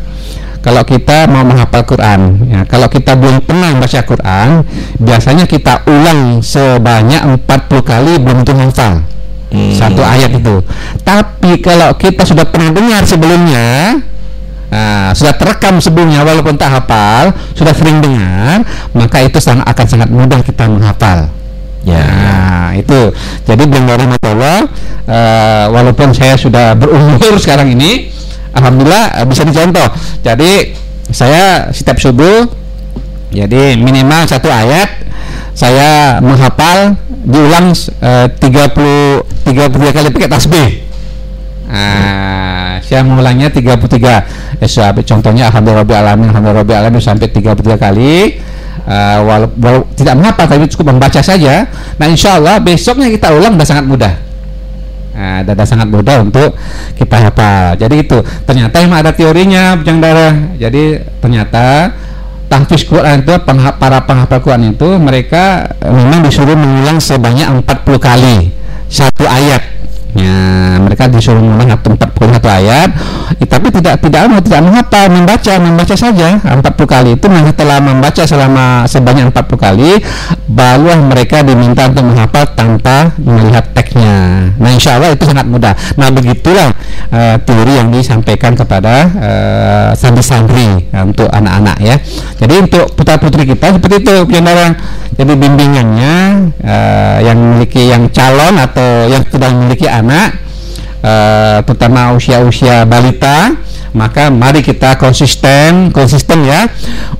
[0.59, 4.67] kalau kita mau menghafal Quran, ya, kalau kita belum pernah baca Quran,
[4.99, 8.99] biasanya kita ulang sebanyak 40 kali belum tentu hafal
[9.47, 9.71] Hmm.
[9.71, 10.59] satu ayat itu.
[11.07, 13.95] Tapi kalau kita sudah pernah dengar sebelumnya,
[14.67, 20.09] nah, sudah terekam sebelumnya walaupun tak hafal, sudah sering dengar, maka itu sangat akan sangat
[20.11, 21.31] mudah kita menghafal.
[21.87, 22.03] Ya.
[22.03, 23.15] Nah, itu.
[23.47, 24.67] Jadi belum rahmatullah
[25.07, 28.11] eh, walaupun saya sudah berumur sekarang ini,
[28.51, 29.87] alhamdulillah eh, bisa dicontoh.
[30.27, 30.75] Jadi
[31.07, 32.67] saya setiap subuh
[33.31, 35.07] jadi minimal satu ayat
[35.55, 40.69] saya menghafal diulang eh, 30 33 kali pakai tasbih.
[41.67, 48.39] Nah, saya mengulangnya 33 eh, so, contohnya alhamdulillah alamin alhamdulillah alamin sampai 33 kali
[48.87, 51.67] Eh, walau, walau tidak mengapa tapi cukup membaca saja
[51.99, 54.13] nah insya Allah besoknya kita ulang sudah sangat mudah
[55.17, 56.53] Nah, sangat mudah untuk
[56.93, 57.73] kita hafal.
[57.73, 60.53] Jadi itu ternyata memang ada teorinya bujang darah.
[60.61, 61.89] Jadi ternyata
[62.47, 63.33] tahfiz Quran itu
[63.77, 68.51] para penghafal Quran itu mereka eh, memang disuruh mengulang sebanyak 40 kali
[68.87, 69.61] satu ayat.
[70.17, 72.89] Ya, mereka disuruh mengulang 40 satu ayat,
[73.37, 76.57] Eh, tapi tidak tidak mau tidak menghafal, membaca membaca saja 40
[76.89, 77.25] kali itu.
[77.29, 79.91] Setelah membaca selama sebanyak 40 kali,
[80.49, 84.49] barulah mereka diminta untuk menghafal tanpa melihat teksnya.
[84.57, 85.77] Nah, insya Allah itu sangat mudah.
[86.01, 86.73] Nah, begitulah
[87.13, 92.01] eh, teori yang disampaikan kepada eh, santri-santri eh, untuk anak-anak ya.
[92.41, 94.73] Jadi untuk putra putri kita seperti itu, saudara.
[95.13, 96.13] Jadi bimbingannya
[96.65, 100.46] eh, yang memiliki yang calon atau yang sudah memiliki anak
[101.07, 103.55] eh, terutama usia-usia balita
[103.93, 106.67] maka mari kita konsisten konsisten ya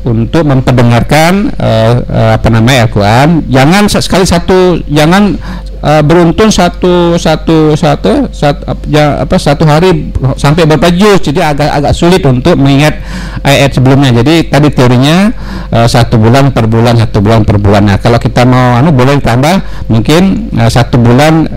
[0.08, 3.48] untuk memperdengarkan eh, eh, apa namanya Al-Quran.
[3.52, 5.36] Jangan sekali satu jangan
[5.84, 11.20] eh, beruntun satu satu satu satu ya, apa satu hari sampai berapa juz.
[11.24, 13.00] Jadi agak agak sulit untuk mengingat
[13.44, 14.16] ayat sebelumnya.
[14.24, 15.32] Jadi tadi teorinya
[15.72, 17.84] eh, satu bulan per bulan satu bulan per bulan.
[17.84, 21.48] Nah kalau kita mau anu boleh ditambah mungkin eh, satu bulan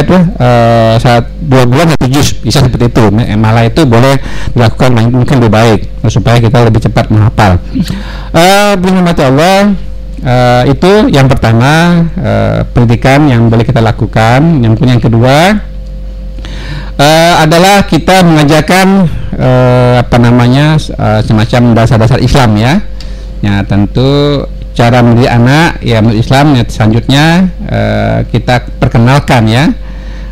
[0.00, 2.38] itu eh, saat dua bulan satu juz.
[2.40, 3.04] Bisa seperti itu.
[3.36, 4.16] Malah itu boleh
[4.52, 7.58] dilakukan mungkin lebih baik eh, supaya kita lebih cepat menghafal
[8.34, 9.74] eh dengan mati Allah
[10.20, 15.38] eh, itu yang pertama eh, pendidikan yang boleh kita lakukan yang punya yang kedua
[17.00, 18.86] eh, adalah kita mengajarkan
[19.40, 22.84] eh, apa namanya eh, semacam dasar-dasar Islam ya.
[23.40, 24.44] Ya tentu
[24.76, 29.72] cara mendidik anak ya Islam ya selanjutnya eh, kita perkenalkan ya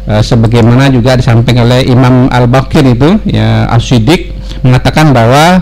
[0.09, 4.33] Eh, sebagaimana juga disampaikan oleh Imam Al Bakir itu ya As-Siddiq
[4.65, 5.61] mengatakan bahwa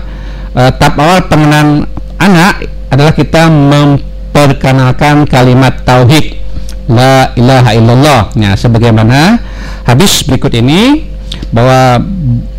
[0.55, 1.83] eh, tahap awal pengenalan
[2.15, 6.39] anak adalah kita memperkenalkan kalimat tauhid
[6.87, 8.21] la ilaha illallah.
[8.39, 9.35] Nah, sebagaimana
[9.83, 11.03] hadis berikut ini
[11.51, 11.99] bahwa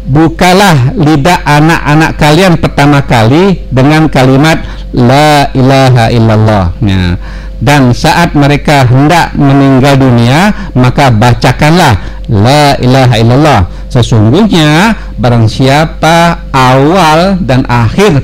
[0.04, 4.60] bukalah lidah anak-anak kalian pertama kali dengan kalimat
[4.92, 6.64] la ilaha illallah.
[6.84, 7.16] Nah,
[7.58, 11.98] dan saat mereka hendak meninggal dunia maka bacakanlah
[12.30, 13.60] la ilaha illallah.
[13.88, 18.20] Sesungguhnya barang siapa awal dan akhir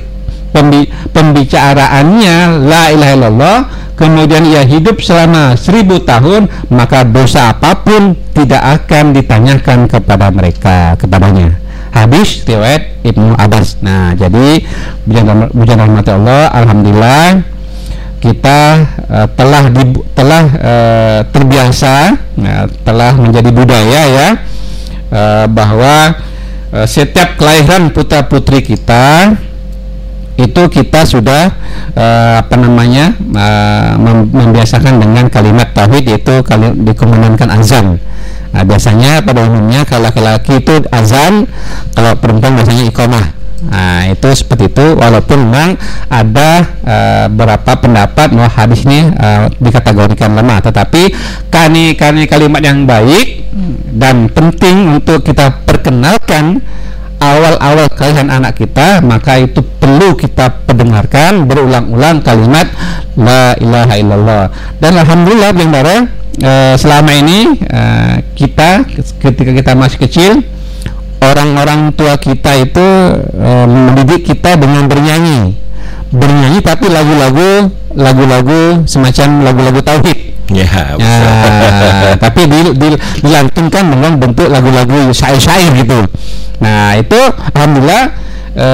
[0.55, 3.59] pembi- pembicaraannya la ilaha illallah
[3.99, 10.99] kemudian ia hidup selama seribu tahun maka dosa apa pun tidak akan ditanyakan kepada mereka
[10.99, 11.59] kepadanya
[11.95, 14.67] habis riwayat Ibnu Abbas nah jadi
[15.55, 17.54] bujan rahmat Allah alhamdulillah
[18.25, 19.85] kita eh, telah di,
[20.17, 24.29] telah eh, terbiasa ya, telah menjadi budaya ya
[25.13, 26.17] eh, bahwa
[26.73, 29.37] eh, setiap kelahiran putra putri kita
[30.41, 31.53] itu kita sudah
[31.93, 33.13] eh, apa namanya
[34.01, 38.01] mem- membiasakan dengan kalimat tauhid yaitu kali dikumandangkan azan.
[38.55, 41.51] Nah, biasanya pada umumnya kalau laki-laki itu azan,
[41.91, 43.44] kalau perempuan biasanya iqamah.
[43.65, 45.77] Nah, itu seperti itu walaupun memang
[46.13, 51.11] ada uh, beberapa pendapat bahwa hadis ini uh, dikategorikan lemah, tetapi
[51.49, 53.49] kani kani kalimat yang baik
[53.95, 56.61] dan penting untuk kita perkenalkan
[57.23, 62.69] awal-awal kalian anak kita maka itu perlu kita pendengarkan berulang-ulang kalimat
[63.17, 64.45] la ilaha illallah.
[64.77, 65.73] Dan alhamdulillah yang
[66.43, 68.85] uh, selama ini uh, kita
[69.23, 70.33] ketika kita masih kecil
[71.33, 72.87] orang-orang tua kita itu
[73.33, 75.57] e, mendidik kita dengan bernyanyi.
[76.15, 80.19] Bernyanyi tapi lagu-lagu lagu-lagu semacam lagu-lagu tauhid.
[80.53, 80.69] Ya,
[81.01, 82.89] ya tapi di, di,
[83.25, 86.05] dilantunkan dengan bentuk lagu-lagu syair-syair gitu.
[86.61, 87.21] Nah itu
[87.57, 88.05] alhamdulillah
[88.53, 88.69] e,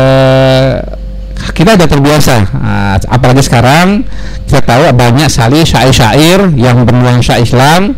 [1.55, 2.35] kita sudah terbiasa.
[2.53, 4.05] Nah, apalagi sekarang
[4.45, 7.97] kita tahu banyak sekali syair-syair yang bernuansa Islam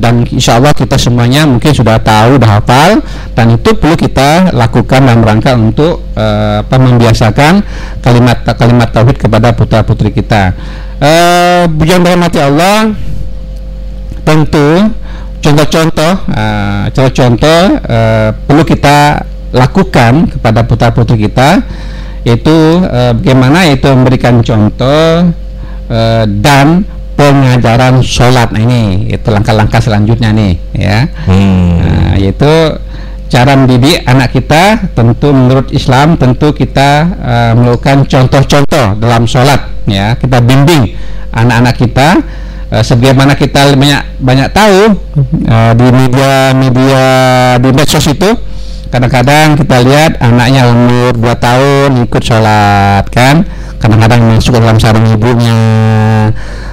[0.00, 2.90] dan insya Allah kita semuanya mungkin sudah tahu, sudah hafal
[3.36, 7.64] dan itu perlu kita lakukan dalam rangka untuk uh, membiasakan
[8.00, 10.56] kalimat kalimat tauhid kepada putra putri kita.
[11.02, 12.94] Uh, yang dirahmati Allah,
[14.22, 14.92] tentu
[15.42, 21.60] contoh-contoh uh, contoh-contoh uh, perlu kita lakukan kepada putra putri kita
[22.22, 22.54] yaitu
[22.86, 25.34] uh, bagaimana itu memberikan contoh
[25.90, 31.08] uh, dan pengajaran sholat nah, ini itu langkah-langkah selanjutnya nih ya.
[31.28, 31.78] Hmm.
[31.80, 32.52] nah, yaitu
[33.32, 40.16] cara mendidik anak kita tentu menurut Islam tentu kita uh, melakukan contoh-contoh dalam sholat ya.
[40.20, 40.92] Kita bimbing
[41.32, 42.08] anak-anak kita
[42.68, 45.00] uh, sebagaimana kita banyak banyak tahu
[45.48, 47.04] uh, di media-media
[47.56, 48.36] di medsos itu
[48.92, 53.48] kadang-kadang kita lihat anaknya umur 2 tahun ikut sholat kan.
[53.80, 55.58] Kadang-kadang masuk dalam sarung ibunya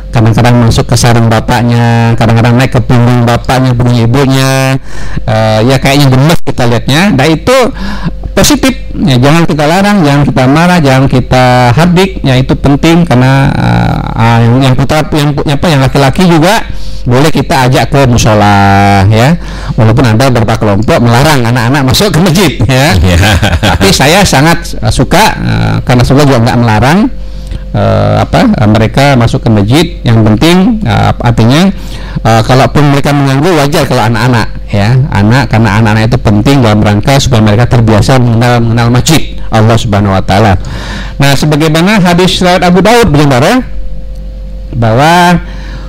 [0.09, 4.77] kadang-kadang masuk ke sarung bapaknya kadang-kadang naik ke punggung bapaknya punggung ibunya
[5.29, 7.57] uh, ya kayaknya gemes kita lihatnya nah itu
[8.39, 8.73] positif.
[8.95, 12.23] Ya jangan kita larang jangan kita marah jangan kita hardik.
[12.23, 16.63] Ya itu penting karena uh, yang yang putra yang apa yang laki-laki juga
[17.07, 19.35] boleh kita ajak ke musola ya.
[19.75, 22.95] Walaupun ada beberapa kelompok melarang anak-anak masuk ke masjid ya.
[22.95, 23.35] Yeah.
[23.75, 26.99] tapi saya sangat suka uh, karena saya juga nggak melarang
[27.73, 31.69] uh, apa uh, mereka masuk ke masjid yang penting uh, artinya
[32.25, 37.17] uh, kalaupun mereka mengganggu wajar kalau anak-anak ya anak karena anak-anak itu penting dalam rangka
[37.17, 40.53] supaya mereka terbiasa mengenal mengenal masjid Allah Subhanahu Wa Taala.
[41.17, 43.65] Nah, sebagaimana hadis riwayat Abu Daud bicara
[44.77, 45.41] bahwa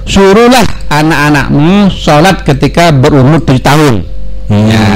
[0.08, 3.94] suruhlah anak-anakmu sholat ketika berumur tujuh tahun.
[4.48, 4.66] Hmm.
[4.66, 4.88] Ya,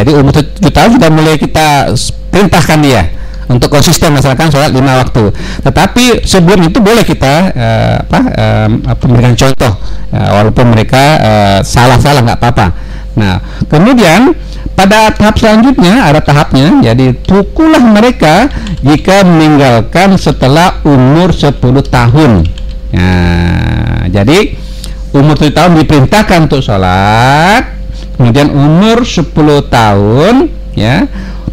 [0.00, 1.92] jadi umur tujuh tahun sudah mulai kita
[2.30, 3.19] perintahkan dia
[3.50, 5.34] untuk konsisten melaksanakan sholat lima waktu.
[5.66, 8.68] Tetapi sebelum itu boleh kita uh, apa, uh,
[9.10, 9.74] memberikan contoh,
[10.14, 11.18] uh, walaupun mereka
[11.66, 12.66] salah-salah uh, nggak apa-apa.
[13.18, 14.32] Nah, kemudian
[14.78, 18.48] pada tahap selanjutnya ada tahapnya, jadi pukullah mereka
[18.80, 21.58] jika meninggalkan setelah umur 10
[21.90, 22.46] tahun.
[22.94, 24.56] Nah, jadi
[25.10, 27.66] umur 7 tahun diperintahkan untuk sholat,
[28.14, 29.26] kemudian umur 10
[29.68, 31.10] tahun ya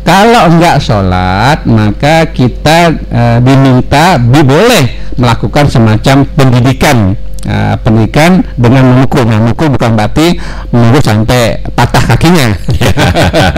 [0.07, 9.27] kalau enggak sholat, maka kita e, diminta, boleh melakukan semacam pendidikan e, pendidikan dengan memukul.
[9.27, 10.39] Nah, memukul bukan berarti
[10.71, 12.55] memukul sampai patah kakinya.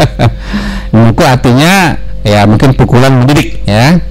[0.98, 4.02] memukul artinya ya mungkin pukulan mendidik ya.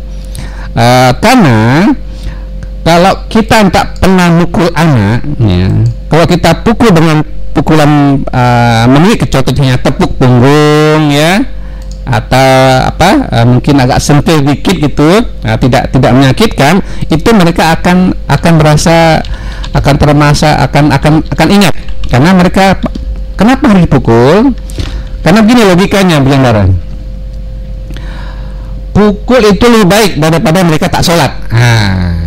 [0.79, 0.87] E,
[1.19, 1.91] karena
[2.87, 5.75] kalau kita tak pernah mukul anak, ya,
[6.07, 7.21] kalau kita pukul dengan
[7.53, 11.45] pukulan uh, mendidik, contohnya tepuk punggung, ya,
[12.09, 16.81] atau apa uh, mungkin agak sentil dikit gitu uh, tidak tidak menyakitkan
[17.13, 19.21] itu mereka akan akan merasa
[19.77, 21.75] akan termasa akan akan akan ingat.
[22.09, 22.81] Karena mereka
[23.37, 24.57] kenapa harus dipukul?
[25.21, 26.69] Karena begini logikanya bilang darah
[28.99, 31.31] pukul itu lebih baik daripada mereka tak sholat.
[31.55, 32.19] Nah,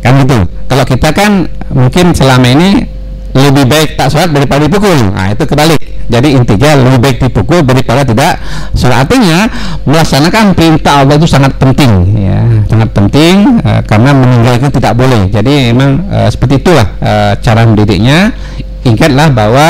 [0.00, 0.48] kan gitu.
[0.66, 2.88] Kalau kita kan mungkin selama ini
[3.36, 5.12] lebih baik tak sholat daripada dipukul.
[5.12, 5.75] Nah itu kebalik
[6.06, 8.38] jadi intinya lebih baik dipukul daripada tidak
[8.78, 9.06] sholat.
[9.06, 9.50] Artinya
[9.82, 12.38] melaksanakan perintah Allah itu sangat penting ya.
[12.70, 15.26] Sangat penting uh, karena meninggalkan tidak boleh.
[15.26, 18.30] Jadi memang uh, seperti itulah uh, cara mendidiknya.
[18.86, 19.68] Ingatlah bahwa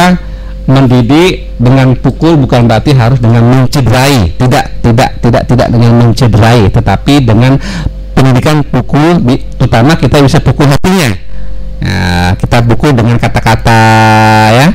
[0.68, 4.37] mendidik dengan pukul bukan berarti harus dengan mencederai.
[4.37, 7.57] Tidak tidak tidak tidak dengan mencederai tetapi dengan
[8.12, 9.25] pendidikan pukul
[9.57, 11.16] terutama kita bisa pukul hatinya.
[11.77, 13.81] Nah, kita buku dengan kata-kata
[14.49, 14.68] ya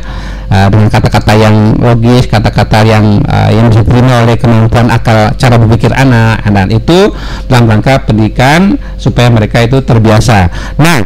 [0.52, 5.96] uh, dengan kata-kata yang logis, kata-kata yang uh, yang diterima oleh kemampuan akal cara berpikir
[5.96, 7.16] anak dan itu
[7.48, 10.52] dalam rangka pendidikan supaya mereka itu terbiasa.
[10.76, 11.00] Nah,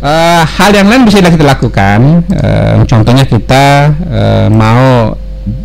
[0.00, 2.22] uh, hal yang lain bisa kita lakukan.
[2.30, 5.12] Uh, contohnya kita uh, mau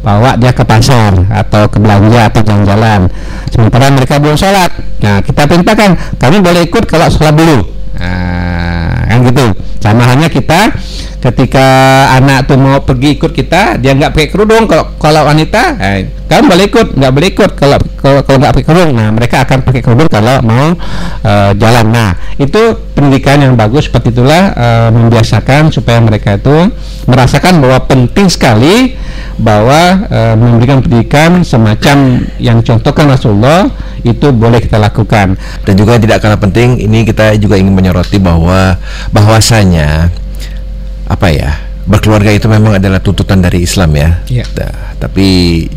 [0.02, 3.10] bawa dia ke pasar atau ke belanja atau jalan-jalan
[3.50, 4.70] sementara mereka belum sholat.
[5.02, 7.66] Nah, kita perintahkan kami boleh ikut kalau sholat dulu.
[7.98, 9.46] Nah, kan gitu.
[9.82, 10.70] Sama halnya kita
[11.22, 11.68] ketika
[12.18, 14.66] anak tuh mau pergi ikut kita, dia nggak pakai kerudung.
[14.66, 17.52] Kalau kalau wanita, eh, kamu boleh ikut, nggak boleh ikut.
[17.54, 20.74] Kalau kalau kalau nggak pakai kerudung, nah mereka akan pakai kerudung kalau mau
[21.22, 21.86] eh, jalan.
[21.94, 22.62] Nah, itu
[22.98, 26.74] pendidikan yang bagus seperti itulah eh, membiasakan supaya mereka itu
[27.06, 28.98] merasakan bahwa penting sekali
[29.38, 33.70] bahwa eh, memberikan pendidikan semacam yang contohkan Rasulullah
[34.02, 35.38] itu boleh kita lakukan.
[35.62, 38.82] Dan juga tidak kalah penting ini kita juga ingin menyoroti bahwa
[39.14, 40.10] bahwasanya
[41.12, 41.52] apa ya
[41.84, 44.10] berkeluarga itu memang adalah tuntutan dari Islam ya.
[44.30, 44.46] Iya.
[44.56, 45.28] Nah, tapi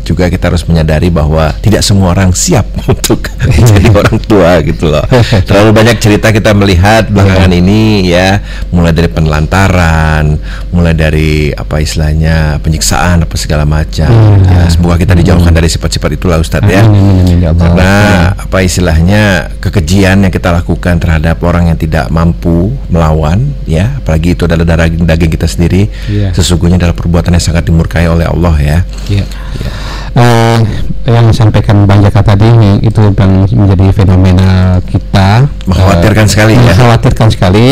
[0.05, 5.01] juga kita harus menyadari bahwa tidak semua orang siap untuk jadi orang tua gitu loh.
[5.49, 8.37] Terlalu banyak cerita kita melihat belakangan ini ya,
[8.69, 10.37] mulai dari penelantaran,
[10.69, 14.13] mulai dari apa istilahnya penyiksaan apa segala macam.
[14.45, 16.85] Ya, semoga kita dijauhkan dari sifat-sifat itulah Ustadz ya.
[16.85, 17.57] Allah.
[17.57, 17.93] Karena
[18.37, 24.45] apa istilahnya kekejian yang kita lakukan terhadap orang yang tidak mampu melawan ya, apalagi itu
[24.45, 26.35] adalah darah daging kita sendiri, Iya.
[26.37, 28.79] sesungguhnya adalah perbuatan yang sangat dimurkai oleh Allah ya.
[29.15, 29.25] Iya.
[30.15, 30.59] Eh,
[31.11, 32.47] yang disampaikan Bang Jaka tadi
[32.81, 36.71] itu yang menjadi fenomena kita Mengkhawatirkan eh, sekali ya.
[36.71, 37.67] mengkhawatirkan sekali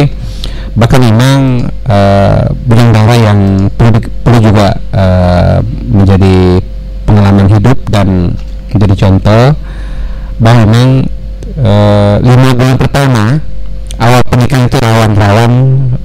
[0.73, 3.39] bahkan memang eh, benang darah yang
[3.73, 6.61] perlu, perlu juga eh, menjadi
[7.05, 8.33] pengalaman hidup dan
[8.73, 9.43] menjadi contoh
[10.41, 10.87] bahwa memang
[11.57, 13.23] eh, lima bulan pertama
[13.99, 15.51] awal pernikahan itu rawan-rawan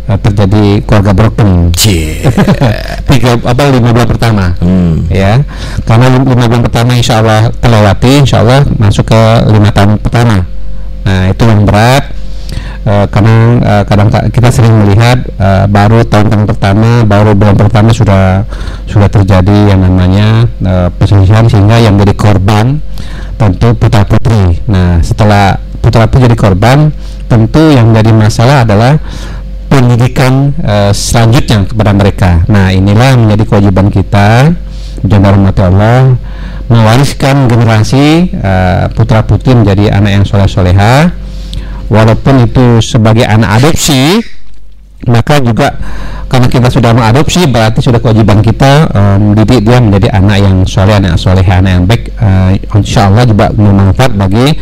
[0.09, 1.51] eh, terjadi keluarga broken.
[3.09, 4.47] Tiga apa lima bulan pertama.
[4.61, 5.09] Hmm.
[5.09, 5.41] ya
[5.89, 10.45] karena lim- lima bulan pertama insya Allah terlewati insya Allah masuk ke lima tahun pertama.
[11.05, 12.17] Nah itu yang berat
[12.89, 17.93] Eh, karena eh, kadang ka- kita sering melihat eh, baru tahun-tahun pertama baru bulan pertama
[17.93, 18.49] sudah
[18.89, 22.81] sudah terjadi yang namanya eh, perselisihan sehingga yang menjadi korban
[23.37, 24.57] tentu putra putri.
[24.73, 26.89] Nah setelah putra putri jadi korban
[27.29, 28.97] tentu yang menjadi masalah adalah
[29.69, 32.31] pendidikan eh, selanjutnya kepada mereka.
[32.49, 34.57] Nah, inilah menjadi kewajiban kita
[35.05, 36.01] menjaga rahmat Allah
[36.69, 41.13] mewariskan generasi eh, putra putri menjadi anak yang soleh soleha
[41.89, 44.21] walaupun itu sebagai anak adopsi
[45.07, 45.79] maka juga
[46.29, 51.17] karena kita sudah mengadopsi berarti sudah kewajiban kita mendidik dia menjadi anak yang soleh anak
[51.17, 52.13] soleh anak yang baik.
[52.19, 54.53] Eh, insya Allah juga bermanfaat bagi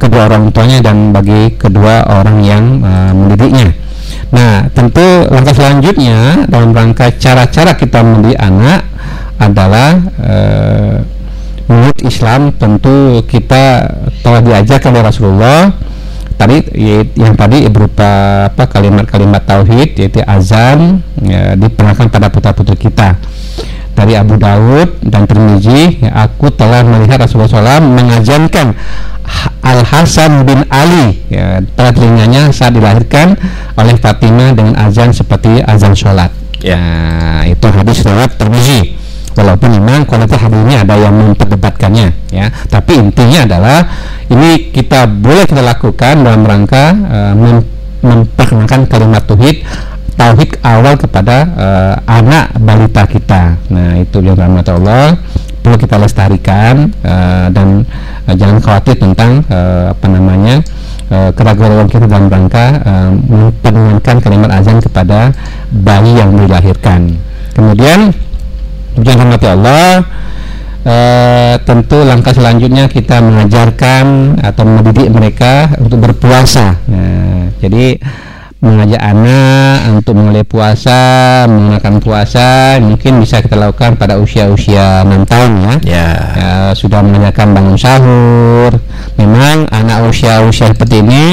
[0.00, 3.68] kedua orang tuanya dan bagi kedua orang yang eh, mendidiknya.
[4.30, 8.86] Nah tentu langkah selanjutnya dalam rangka cara-cara kita mendidik anak
[9.36, 10.96] adalah eh,
[11.68, 13.92] menurut Islam tentu kita
[14.24, 15.60] telah diajarkan oleh Rasulullah
[16.40, 18.08] tadi y- yang tadi berupa
[18.48, 23.20] apa kalimat-kalimat tauhid yaitu azan ya, diperkenalkan pada putra putri kita.
[23.92, 28.72] Dari Abu Daud dan Tirmizi ya, aku telah melihat Rasulullah SAW mengajarkan
[29.60, 33.36] Al Hasan bin Ali ya, pada telinganya saat dilahirkan
[33.76, 36.32] oleh Fatimah dengan azan seperti azan sholat.
[36.64, 36.80] Ya.
[37.44, 38.99] Itu hadis riwayat Tirmizi
[39.40, 42.52] walaupun memang kualitas hadis ini ada yang memperdebatkannya ya.
[42.68, 43.88] Tapi intinya adalah
[44.28, 47.68] ini kita boleh kita lakukan dalam rangka eh, mem-
[48.04, 49.64] memperkenalkan kalimat tauhid
[50.20, 53.56] tauhid awal kepada eh, anak balita kita.
[53.72, 55.16] Nah itu yang rahmat Allah
[55.60, 57.88] perlu kita lestarikan eh, dan
[58.28, 60.60] eh, jangan khawatir tentang eh, apa namanya
[61.08, 65.32] eh, keraguan kita dalam rangka eh, memperkenalkan kalimat azan kepada
[65.72, 67.16] bayi yang dilahirkan.
[67.56, 68.12] Kemudian
[69.00, 70.04] Jangan rahmati Allah
[70.84, 76.76] eh, tentu langkah selanjutnya kita mengajarkan atau mendidik mereka untuk berpuasa.
[76.88, 78.00] Nah, jadi
[78.60, 81.00] mengajak anak untuk mulai puasa,
[81.48, 85.74] menggunakan puasa mungkin bisa kita lakukan pada usia-usia 6 tahun ya.
[85.80, 86.08] Ya.
[86.36, 88.76] Ya, sudah menanyakan bangun sahur.
[89.16, 91.24] Memang anak usia-usia seperti ini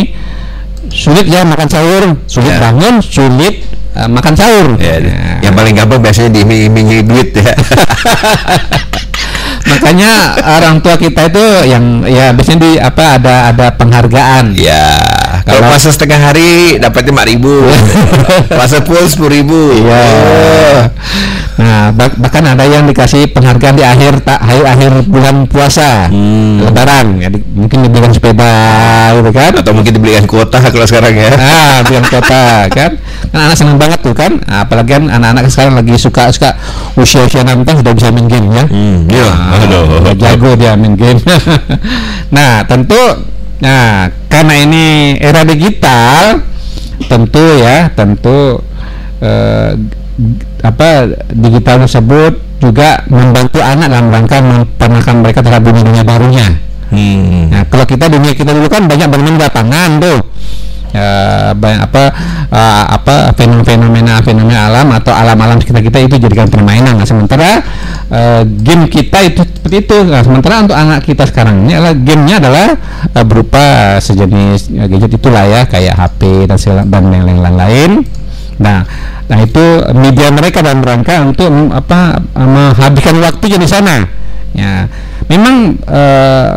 [0.88, 2.64] sulit ya makan sahur, sulit Ya.
[2.64, 3.60] bangun, sulit
[4.04, 4.68] eh, makan sahur.
[4.78, 7.54] Ya, Nah, yang paling gampang biasanya diiming-imingi duit ya.
[9.68, 10.12] makanya
[10.58, 15.17] orang tua kita itu yang ya biasanya di apa ada ada penghargaan ya.
[15.28, 17.54] Kalau Kalau- puasa setengah hari dapatnya lima ribu,
[18.58, 19.60] puasa full sepuluh ribu.
[19.74, 20.04] Iya.
[21.58, 26.62] Nah, bah- bahkan ada yang dikasih penghargaan di akhir tak akhir akhir bulan puasa, Hmm.
[26.62, 28.54] lebaran, ya, di- mungkin dibelikan sepeda,
[29.18, 29.52] gitu kan?
[29.58, 31.34] Atau mungkin dibelikan kuota kalau sekarang ya.
[31.34, 32.92] Nah, belikan kota kan?
[33.34, 34.38] Kan anak senang banget tuh kan?
[34.38, 36.54] Nah, apalagi kan anak-anak sekarang lagi suka suka
[36.94, 38.66] usia-usia 6 tahun sudah bisa main game ya.
[38.70, 39.28] Hmm, iya.
[39.28, 40.14] Nah, Aduh.
[40.14, 41.18] jago dia main game.
[42.38, 43.02] nah, tentu
[43.58, 44.86] nah karena ini
[45.18, 46.46] era digital
[47.06, 48.62] tentu ya, tentu
[49.22, 49.72] eh,
[50.66, 50.90] apa
[51.30, 56.48] digital tersebut juga membantu anak dalam rangka memperkenalkan mereka terhadap dunia dunia barunya.
[56.90, 57.54] Hmm.
[57.54, 60.20] Nah, kalau kita dunia kita dulu kan banyak bermain lapangan tuh.
[60.98, 61.10] Ya,
[61.54, 62.04] banyak apa
[62.50, 66.98] eh, apa fenomena fenomena alam atau alam-alam sekitar kita itu jadikan permainan.
[66.98, 67.62] Nah, sementara
[68.10, 69.98] eh, game kita itu seperti itu.
[70.10, 72.68] Nah, sementara untuk anak kita sekarang ini adalah gamenya adalah
[73.14, 73.66] eh, berupa
[74.02, 78.02] sejenis ya, gadget itulah ya kayak HP dan segala dan lain-lain.
[78.58, 78.82] Nah,
[79.30, 84.02] nah itu media mereka dalam rangka untuk apa menghabiskan waktunya di sana.
[84.58, 84.90] Ya,
[85.30, 86.52] memang eh,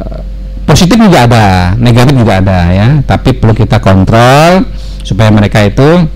[0.70, 2.88] positif juga ada, negatif juga ada ya.
[3.02, 4.62] Tapi perlu kita kontrol
[5.02, 6.06] supaya mereka itu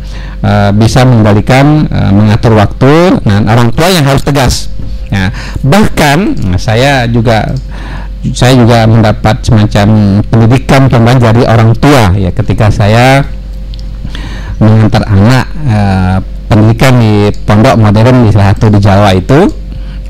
[0.47, 3.19] eh, bisa mengendalikan eh, mengatur waktu.
[3.27, 4.71] Nah, orang tua yang harus tegas.
[5.11, 7.51] Ya, bahkan nah, saya juga
[8.33, 13.21] saya juga mendapat semacam pendidikan tambahan dari orang tua ya ketika saya
[14.63, 16.17] mengantar anak eh,
[16.49, 19.45] pendidikan di pondok modern di salah satu di Jawa itu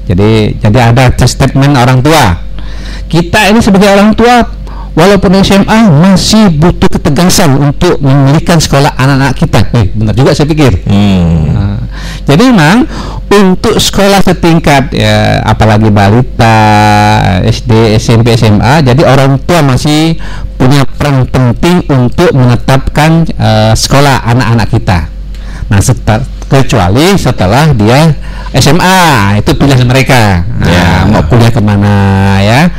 [0.06, 2.43] jadi jadi ada statement orang tua
[3.06, 4.42] kita ini sebagai orang tua
[4.94, 10.86] walaupun SMA masih butuh ketegasan untuk memilihkan sekolah anak-anak kita eh, benar juga saya pikir
[10.86, 11.50] Hmm.
[11.50, 11.78] Nah,
[12.24, 12.86] jadi memang
[13.30, 16.56] untuk sekolah setingkat ya, apalagi balita,
[17.42, 20.14] SD, SMP, SMA, jadi orang tua masih
[20.54, 24.98] punya peran penting untuk menetapkan eh, sekolah anak-anak kita.
[25.68, 28.12] Nah, seta- kecuali setelah dia
[28.54, 30.46] SMA itu pilihan mereka.
[30.60, 30.88] Nah, Ya.
[31.10, 31.94] mau kuliah ke mana
[32.38, 32.70] ya?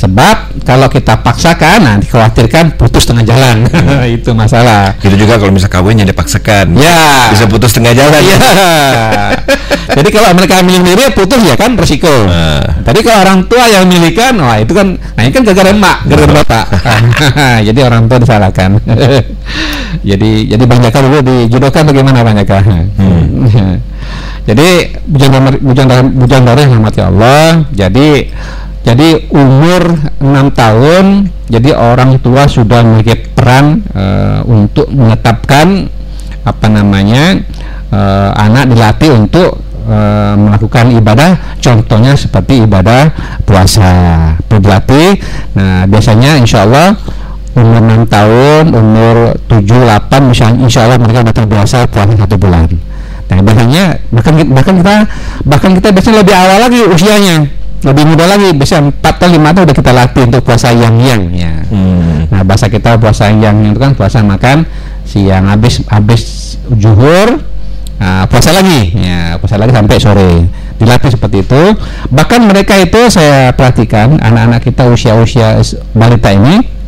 [0.00, 3.68] Sebab kalau kita paksakan, nah dikhawatirkan putus tengah jalan.
[4.16, 4.96] itu masalah.
[4.96, 6.72] Gitu juga kalau misal kawin yang dipaksakan.
[6.80, 7.28] Ya.
[7.28, 8.16] Bisa putus tengah jalan.
[8.16, 8.38] Iya.
[10.00, 12.08] Jadi kalau mereka milih sendiri putus ya kan resiko.
[12.24, 12.80] Nah.
[12.80, 16.32] Tapi kalau orang tua yang milihkan, wah itu kan, nah ini kan gara-gara emak, gara-gara
[16.40, 16.64] bapak.
[17.68, 18.78] jadi orang tua disalahkan.
[20.08, 22.62] jadi jadi Bang Jaka dulu dijodohkan bagaimana Bang Jaka?
[24.48, 24.68] jadi
[25.10, 25.30] bujang
[25.60, 27.66] bujang damar bujang damar yang rahmati Allah.
[27.74, 28.30] Jadi
[28.80, 29.92] jadi umur
[30.24, 35.84] 6 tahun, jadi orang tua sudah memiliki peran eh, untuk menetapkan
[36.48, 37.44] apa namanya
[37.92, 41.60] eh, anak dilatih untuk eh, melakukan ibadah.
[41.60, 43.12] Contohnya seperti ibadah
[43.44, 43.92] puasa
[44.48, 45.20] perlu dilatih
[45.52, 46.96] nah biasanya insya Allah
[47.52, 52.64] umur 6 tahun umur 7 8 misalnya insya Allah mereka sudah terbiasa puasa satu bulan.
[53.28, 54.96] Nah biasanya bahkan bahkan kita
[55.44, 59.64] bahkan kita biasanya lebih awal lagi usianya lebih muda lagi biasanya 4 atau 5 tahun
[59.64, 61.52] udah kita latih untuk puasa yang yang ya.
[61.72, 62.28] Hmm.
[62.28, 64.68] Nah, bahasa kita puasa yang itu kan puasa makan
[65.08, 67.40] siang habis habis zuhur
[67.98, 70.32] nah, puasa lagi ya puasa lagi sampai sore.
[70.80, 71.62] Dilatih seperti itu.
[72.08, 75.60] Bahkan mereka itu saya perhatikan anak-anak kita usia-usia
[75.92, 76.79] balita ini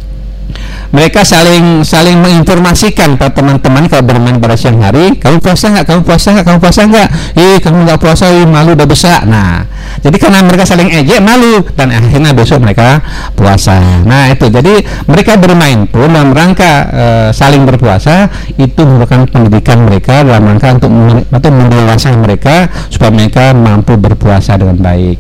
[0.93, 5.85] mereka saling saling menginformasikan ke teman-teman kalau bermain pada siang hari kamu puasa nggak?
[5.89, 6.45] Kamu puasa nggak?
[6.45, 7.09] Kamu puasa nggak?
[7.41, 9.25] Ih kamu nggak puasa ih malu udah besar.
[9.25, 9.65] Nah
[10.05, 11.65] jadi karena mereka saling ejek malu.
[11.73, 13.01] Dan akhirnya besok mereka
[13.33, 14.05] puasa.
[14.05, 14.53] Nah itu.
[14.53, 18.29] Jadi mereka bermain pun dalam rangka eh, saling berpuasa
[18.61, 24.61] itu merupakan pendidikan mereka dalam rangka untuk men- atau mendewasai mereka supaya mereka mampu berpuasa
[24.61, 25.17] dengan baik.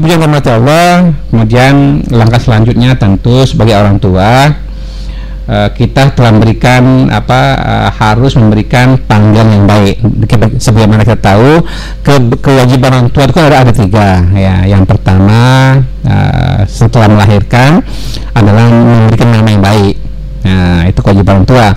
[0.00, 1.12] Pujian rahmat Allah.
[1.28, 4.53] Kemudian langkah selanjutnya tentu sebagai orang tua
[5.48, 9.96] eh, kita telah memberikan apa eh, harus memberikan panggilan yang baik.
[10.60, 11.62] Sebagaimana kita tahu
[12.04, 14.64] ke- kewajiban orang tua itu kan ada ada tiga ya.
[14.64, 15.40] Yang pertama
[16.04, 17.84] eh, setelah melahirkan
[18.34, 19.96] adalah memberikan nama yang baik.
[20.44, 21.68] Nah itu kewajiban orang tua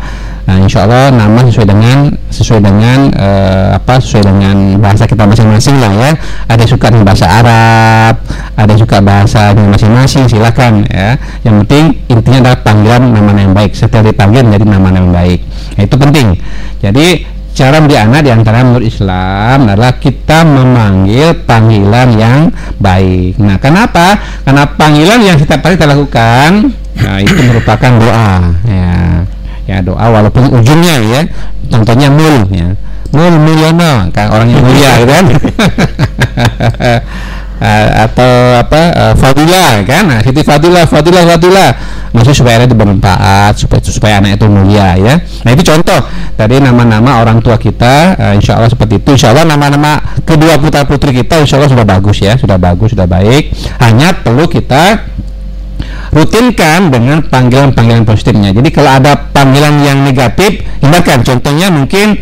[0.47, 5.75] Nah, insya Allah nama sesuai dengan sesuai dengan eh, apa sesuai dengan bahasa kita masing-masing
[5.75, 6.11] lah ya.
[6.47, 8.23] Ada suka bahasa Arab,
[8.55, 10.23] ada suka bahasanya masing-masing.
[10.31, 11.19] Silakan ya.
[11.43, 13.75] Yang penting intinya adalah panggilan nama yang baik.
[13.75, 15.39] Setelah dipanggil menjadi nama yang baik.
[15.75, 16.27] Nah, itu penting.
[16.79, 17.07] Jadi
[17.51, 22.39] cara menjadi anak di antara menurut Islam adalah kita memanggil panggilan yang
[22.79, 23.35] baik.
[23.43, 24.15] Nah, kenapa?
[24.47, 26.71] Karena panggilan yang setiap hari kita lakukan,
[27.03, 28.31] nah, itu merupakan doa.
[28.63, 28.86] Ya
[29.67, 31.21] ya doa walaupun ujungnya ya
[31.69, 32.73] contohnya mul ya.
[33.07, 35.25] Mul mulyono kan orang yang mulia gitu kan?
[38.05, 40.03] Atau apa eh, fadilah kan?
[40.11, 41.69] Nah Siti fadilah fadilah fadilah
[42.11, 45.13] maksud supaya itu bermanfaat supaya supaya anak itu mulia ya.
[45.47, 46.03] Nah itu contoh.
[46.37, 49.09] Tadi nama-nama orang tua kita eh, insya Allah seperti itu.
[49.15, 52.35] Insya Allah nama-nama kedua putra putri kita insya Allah sudah bagus ya.
[52.37, 53.55] Sudah bagus sudah baik.
[53.81, 55.01] Hanya perlu kita
[56.11, 58.51] rutinkan dengan panggilan-panggilan positifnya.
[58.55, 61.23] Jadi kalau ada panggilan yang negatif, hindarkan.
[61.23, 62.17] Contohnya mungkin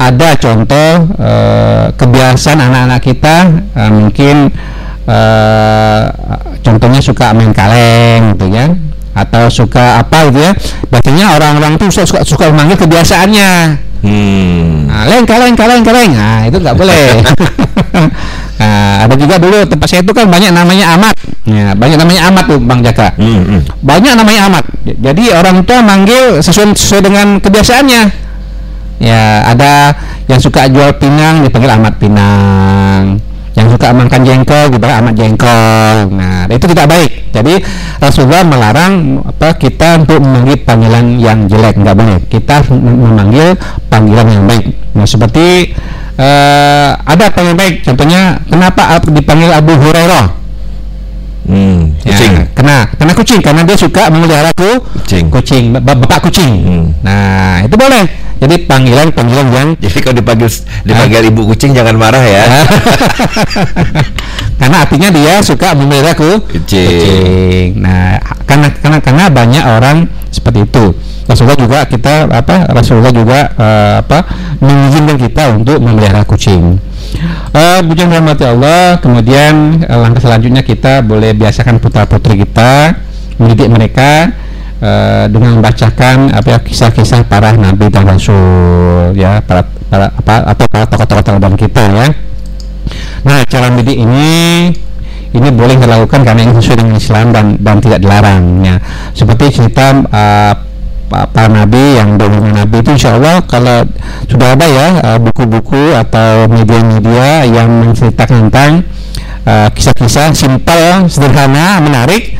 [0.00, 3.36] ada contoh eh, kebiasaan anak-anak kita
[3.76, 4.48] eh, mungkin
[5.04, 6.02] eh,
[6.64, 8.72] contohnya suka main kaleng gitu ya
[9.10, 10.52] atau suka apa gitu ya
[10.88, 13.52] biasanya orang-orang tuh suka suka, suka memanggil kebiasaannya
[14.00, 14.88] Hmm.
[14.88, 16.16] Nah, leng kaleng kaleng kaleng.
[16.16, 17.20] Nah, itu nggak boleh.
[18.08, 18.70] nah,
[19.00, 21.16] Nah, ada juga dulu tempat saya itu kan banyak namanya Amat.
[21.48, 23.16] Ya, banyak namanya Amat tuh Bang Jaka.
[23.16, 23.60] Hmm, hmm.
[23.80, 24.64] Banyak namanya Amat.
[24.84, 28.02] Jadi orang tua manggil sesuai sesuai dengan kebiasaannya.
[29.00, 29.96] Ya, ada
[30.28, 33.16] yang suka jual pinang dipanggil Amat Pinang.
[33.56, 35.96] Yang suka makan jengkol dipanggil Amat Jengkol.
[36.12, 37.10] Nah, itu tidak baik.
[37.32, 37.54] Jadi
[37.96, 42.18] Rasulullah melarang apa kita untuk memanggil panggilan yang jelek, nggak boleh.
[42.28, 43.56] Kita mem- memanggil
[43.88, 44.68] panggilan yang baik.
[44.92, 45.72] Nah, seperti
[46.20, 47.74] eh, ada panggilan baik.
[47.82, 50.36] Contohnya, kenapa dipanggil Abu Hurairah?
[51.50, 52.32] Hmm, Ya, kucing.
[52.54, 54.70] kena kena kucing karena dia suka memelihara ku,
[55.02, 55.32] Kucing.
[55.32, 56.52] kucing ba- bapak kucing.
[56.62, 56.84] Hmm.
[57.02, 58.06] Nah, itu boleh.
[58.40, 60.48] Jadi panggilan panggilan yang Jadi kalau dipanggil
[60.80, 62.44] dipanggil ibu kucing jangan marah ya.
[64.60, 67.80] karena artinya dia suka memelihara ku, Kucing.
[67.80, 69.96] Nah, karena karena karena banyak orang
[70.30, 70.86] seperti itu.
[71.30, 74.18] Rasulullah juga kita apa Rasulullah juga eh, apa
[74.58, 76.74] mengizinkan kita untuk memelihara kucing.
[77.54, 78.98] Eh pujian rahmati Allah.
[78.98, 82.98] Kemudian eh, langkah selanjutnya kita boleh biasakan putra putri kita
[83.38, 84.34] mendidik mereka
[84.82, 90.84] eh, dengan membacakan apa kisah-kisah para nabi dan rasul ya para, para apa atau para
[90.90, 92.08] tokoh-tokoh teladan kita ya.
[93.22, 94.30] Nah, cara mendidik ini
[95.30, 98.82] ini boleh dilakukan karena ini sesuai dengan Islam dan dan tidak dilarang ya.
[99.14, 100.54] Seperti cerita uh,
[101.10, 103.82] para nabi yang dahulu nabi itu insya Allah kalau
[104.30, 108.86] sudah ada ya uh, buku-buku atau media-media yang menceritakan tentang
[109.42, 112.38] uh, kisah-kisah simpel, sederhana, menarik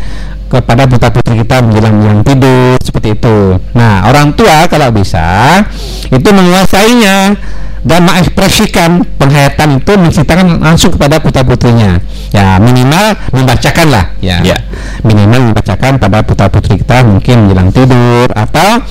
[0.50, 3.58] kepada putra putri kita menjelang yang tidur seperti itu.
[3.74, 5.62] Nah, orang tua kalau bisa
[6.10, 7.38] itu menguasainya
[7.80, 11.96] dan mengekspresikan penghayatan itu menceritakan langsung kepada putra putrinya.
[12.30, 14.04] Ya minimal membacakan lah.
[14.20, 14.44] Ya.
[14.44, 14.60] Ya.
[15.02, 18.84] Minimal membacakan pada putra putri kita mungkin menjelang tidur atau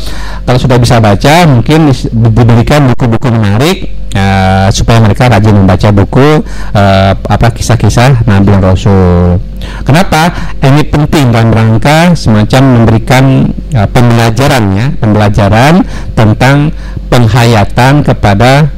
[0.44, 1.94] kalau sudah bisa baca mungkin
[2.34, 3.78] diberikan buku-buku menarik
[4.14, 6.42] eh, supaya mereka rajin membaca buku
[6.74, 9.42] eh, apa kisah-kisah Nabi dan Rasul.
[9.84, 10.32] Kenapa?
[10.64, 15.84] Ini penting dalam rangka semacam memberikan eh, pembelajaran ya, pembelajaran
[16.16, 16.74] tentang
[17.10, 18.70] penghayatan kepada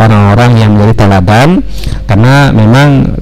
[0.00, 1.60] orang-orang yang menjadi teladan
[2.08, 3.12] karena memang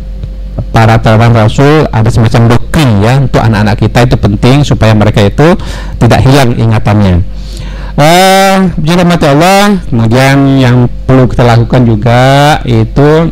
[0.71, 5.59] para teladan Rasul ada semacam doktrin ya untuk anak-anak kita itu penting supaya mereka itu
[6.01, 7.27] tidak hilang ingatannya.
[7.93, 13.29] Eh, jadi mati Allah, kemudian yang perlu kita lakukan juga itu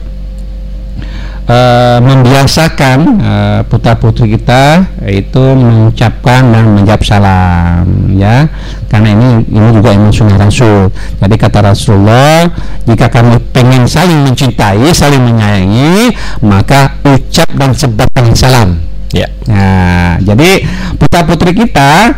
[1.49, 8.53] eh, membiasakan eh, putra putri kita itu mengucapkan dan menjawab salam ya.
[8.93, 10.93] Karena ini ini juga ilmu sunnah rasul.
[10.93, 12.45] Jadi kata Rasulullah
[12.85, 16.13] jika kami pengen saling mencintai saling menyayangi
[16.45, 18.77] maka ucap dan sebarkan salam.
[19.11, 19.27] Ya.
[19.51, 20.63] Nah, jadi
[20.95, 22.15] putra putri kita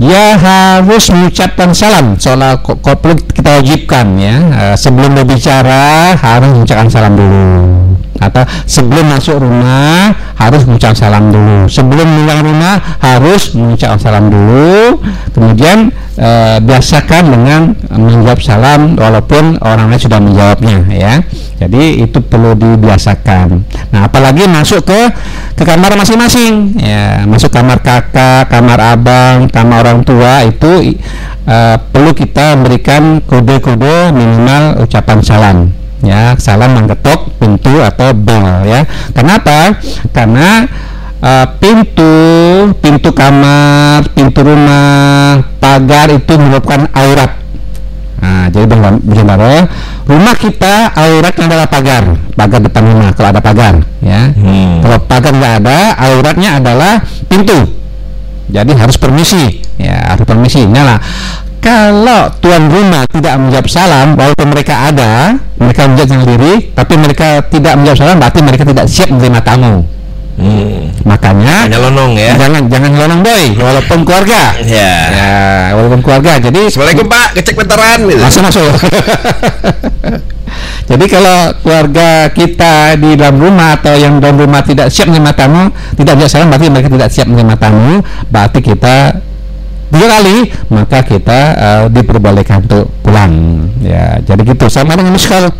[0.00, 2.16] dia harus mengucapkan salam.
[2.16, 4.36] Soalnya perlu kita wajibkan ya.
[4.48, 7.48] Eh, sebelum berbicara harus mengucapkan salam dulu.
[8.16, 11.68] Atau sebelum masuk rumah harus mengucapkan salam dulu.
[11.68, 12.74] Sebelum meninggalkan rumah
[13.04, 15.04] harus mengucapkan salam dulu.
[15.36, 17.60] Kemudian eh, biasakan dengan
[17.92, 21.14] menjawab salam walaupun orang lain sudah menjawabnya ya.
[21.60, 23.68] Jadi itu perlu dibiasakan.
[23.92, 25.00] Nah apalagi masuk ke
[25.60, 27.28] ke kamar masing-masing ya.
[27.28, 30.96] Masuk kamar kakak kamar abang kamar orang tua itu
[31.44, 38.88] eh, perlu kita memberikan kode-kode minimal ucapan salam ya salam mengetok pintu atau bel ya
[39.12, 39.76] kenapa
[40.16, 40.64] karena
[41.20, 42.14] eh, pintu
[42.80, 47.40] pintu kamar pintu rumah pagar itu merupakan aurat
[48.20, 49.64] Nah, jadi bagaimana
[50.04, 52.04] rumah kita auratnya adalah pagar,
[52.36, 54.28] pagar depan rumah kalau ada pagar, ya.
[54.36, 54.84] Hmm.
[54.84, 57.00] Kalau pagar nggak ada, auratnya adalah
[57.32, 57.56] pintu.
[58.52, 60.68] Jadi harus permisi, ya harus permisi.
[60.68, 60.98] Nah, lah,
[61.60, 67.76] kalau tuan rumah tidak menjawab salam, walaupun mereka ada, mereka menjawab sendiri, tapi mereka tidak
[67.76, 69.84] menjawab salam, berarti mereka tidak siap menerima tamu.
[70.40, 70.88] Hmm.
[71.04, 72.32] Makanya lonong ya.
[72.32, 74.56] jangan jangan lonong boy, walaupun keluarga.
[74.64, 74.92] Ya.
[75.12, 75.36] Ya,
[75.76, 76.40] walaupun keluarga.
[76.40, 78.22] Jadi Assalamualaikum Pak, kecek veteran gitu.
[78.24, 78.64] masuk masuk
[80.90, 85.70] jadi kalau keluarga kita di dalam rumah atau yang dalam rumah tidak siap menerima tamu
[85.94, 88.96] tidak bisa salam berarti mereka tidak siap menerima tamu berarti kita
[89.90, 90.36] dua kali
[90.70, 95.50] maka kita eh, diperbolehkan untuk pulang ya jadi gitu sama dengan miskal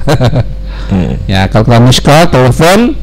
[0.90, 1.14] Hmm.
[1.30, 2.98] ya kalau kita miskal telepon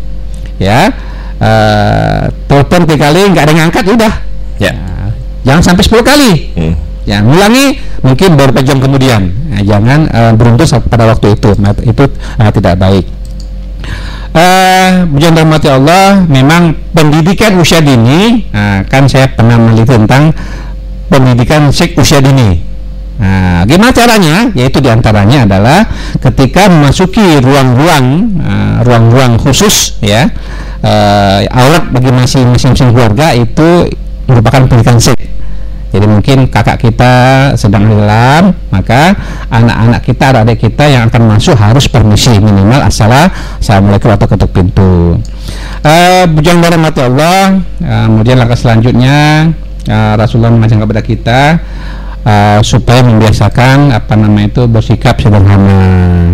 [0.60, 0.92] ya
[1.40, 4.14] eh, telepon tiga kali nggak ada yang angkat udah
[4.58, 4.74] Ya.
[4.74, 5.14] Nah,
[5.46, 6.74] jangan sampai 10 kali Hmm.
[7.08, 9.32] Ya, ngulangi mungkin beberapa jam kemudian.
[9.48, 11.56] Nah, jangan eh, beruntung pada waktu itu.
[11.56, 13.06] Nah, itu eh, tidak baik.
[14.36, 20.36] Eh, Pujian rahmati Allah, memang pendidikan usia dini, nah, kan saya pernah meliti tentang
[21.08, 22.62] pendidikan seks usia dini.
[23.18, 24.53] Nah, gimana caranya?
[24.53, 25.89] Yaitu di antaranya adalah
[26.22, 28.05] ketika memasuki ruang-ruang
[28.38, 30.30] uh, ruang-ruang khusus ya
[30.86, 33.89] uh, aurat bagi masing-masing keluarga itu
[34.30, 35.18] merupakan pendidikan seks.
[35.88, 37.14] Jadi mungkin kakak kita
[37.55, 39.16] sedang dalam, maka
[39.47, 45.18] anak-anak kita, adik kita yang akan masuk harus permisi minimal asal assalamualaikum atau ketuk pintu.
[45.82, 47.64] Uh, Bujang dari mati Allah.
[47.80, 49.47] Uh, kemudian langkah selanjutnya
[49.88, 51.42] uh, Rasulullah mengajak kepada kita
[52.28, 55.82] uh, supaya membiasakan apa nama itu bersikap sederhana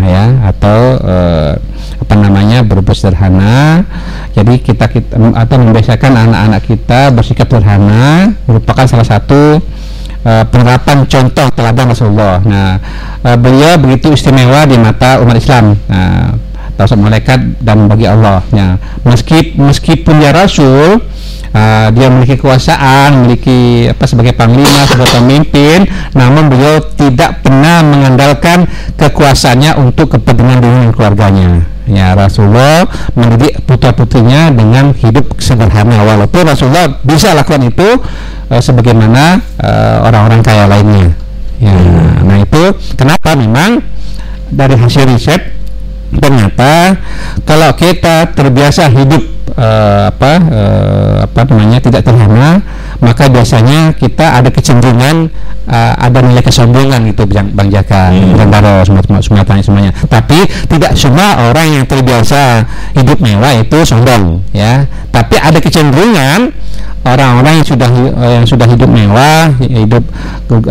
[0.04, 1.52] ya atau uh,
[2.04, 3.86] apa namanya berbuat sederhana.
[4.34, 9.62] Jadi kita, kita atau membiasakan anak-anak kita bersikap sederhana merupakan salah satu
[10.26, 12.42] uh, penerapan contoh teladan Rasulullah.
[12.42, 12.82] Nah
[13.22, 15.78] uh, beliau begitu istimewa di mata umat Islam.
[15.86, 16.36] Nah,
[16.74, 18.42] malaikat dan bagi Allah.
[18.50, 18.76] Ya
[19.06, 21.00] meski meskipun dia Rasul
[21.54, 28.66] uh, dia memiliki kekuasaan, memiliki apa sebagai panglima, sebagai pemimpin, namun beliau tidak pernah mengandalkan
[28.98, 31.48] kekuasaannya untuk kepentingan diri dan keluarganya.
[31.84, 37.88] Ya Rasulullah mendidik putra putrinya dengan hidup sederhana walaupun Rasulullah bisa lakukan itu
[38.50, 41.12] uh, sebagaimana uh, orang-orang uh, kaya lainnya.
[41.62, 41.70] Ya,
[42.26, 43.78] nah itu kenapa memang
[44.50, 45.54] dari hasil riset
[46.18, 46.98] ternyata
[47.46, 49.22] kalau kita terbiasa hidup
[49.58, 52.62] uh, apa uh, apa namanya tidak terhina
[53.02, 55.28] maka biasanya kita ada kecenderungan
[55.68, 58.12] uh, ada nilai kesombongan gitu bang, bang Jaka.
[58.12, 58.36] Hmm.
[58.38, 58.50] Bang
[58.84, 59.92] semua semua tanya semuanya.
[60.06, 62.64] Tapi tidak semua orang yang terbiasa
[62.96, 64.88] hidup mewah itu sombong ya.
[65.10, 66.52] Tapi ada kecenderungan
[67.04, 67.88] orang-orang yang sudah
[68.24, 70.04] yang sudah hidup mewah hidup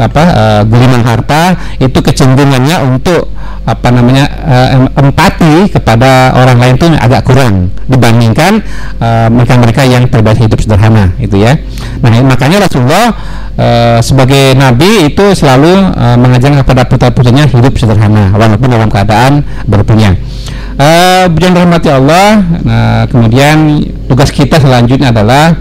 [0.01, 0.23] apa
[0.65, 3.29] uh, harta itu kecenderungannya untuk
[3.63, 8.59] apa namanya uh, empati kepada orang lain itu agak kurang dibandingkan
[8.99, 11.55] uh, mereka-mereka yang terbiasa hidup sederhana itu ya.
[12.03, 13.15] Nah makanya Rasulullah
[13.55, 20.19] uh, sebagai nabi itu selalu uh, mengajarkan kepada putra-putrinya hidup sederhana walaupun dalam keadaan berpunya.
[20.73, 25.53] Uh, rahmati Allah nah, kemudian tugas kita selanjutnya adalah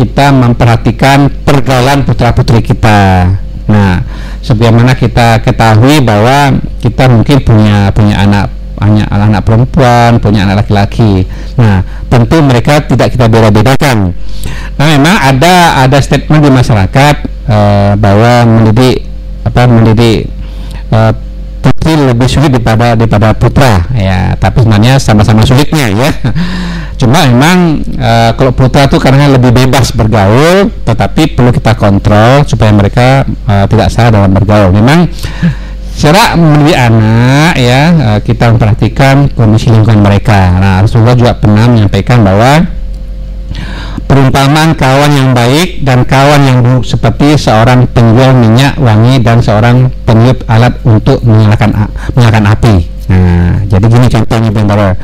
[0.00, 3.28] kita memperhatikan pergaulan putra-putri kita.
[3.68, 4.00] Nah,
[4.40, 8.48] sebagaimana kita ketahui bahwa kita mungkin punya punya anak
[8.80, 11.28] hanya anak perempuan, punya anak laki-laki.
[11.60, 14.16] Nah, tentu mereka tidak kita beda-bedakan.
[14.80, 19.04] Nah, memang ada ada statement di masyarakat uh, bahwa mendidik
[19.44, 20.32] apa mendidik
[20.96, 21.12] uh,
[21.60, 23.86] putri lebih sulit daripada daripada putra.
[23.94, 26.10] Ya tapi sebenarnya sama-sama sulitnya ya.
[27.00, 32.72] Cuma memang e, kalau putra itu karena lebih bebas bergaul tetapi perlu kita kontrol supaya
[32.76, 34.68] mereka e, tidak salah dalam bergaul.
[34.72, 35.08] Memang
[35.96, 40.60] cara mendidik anak ya e, kita memperhatikan kondisi lingkungan mereka.
[40.60, 42.68] Nah Rasulullah juga pernah menyampaikan bahwa
[44.10, 49.86] perumpamaan kawan yang baik dan kawan yang buruk seperti seorang penjual minyak wangi dan seorang
[50.02, 51.86] peniup alat untuk menyalakan
[52.18, 52.74] menyalakan api.
[53.06, 54.98] Nah, jadi gini contohnya Bendara.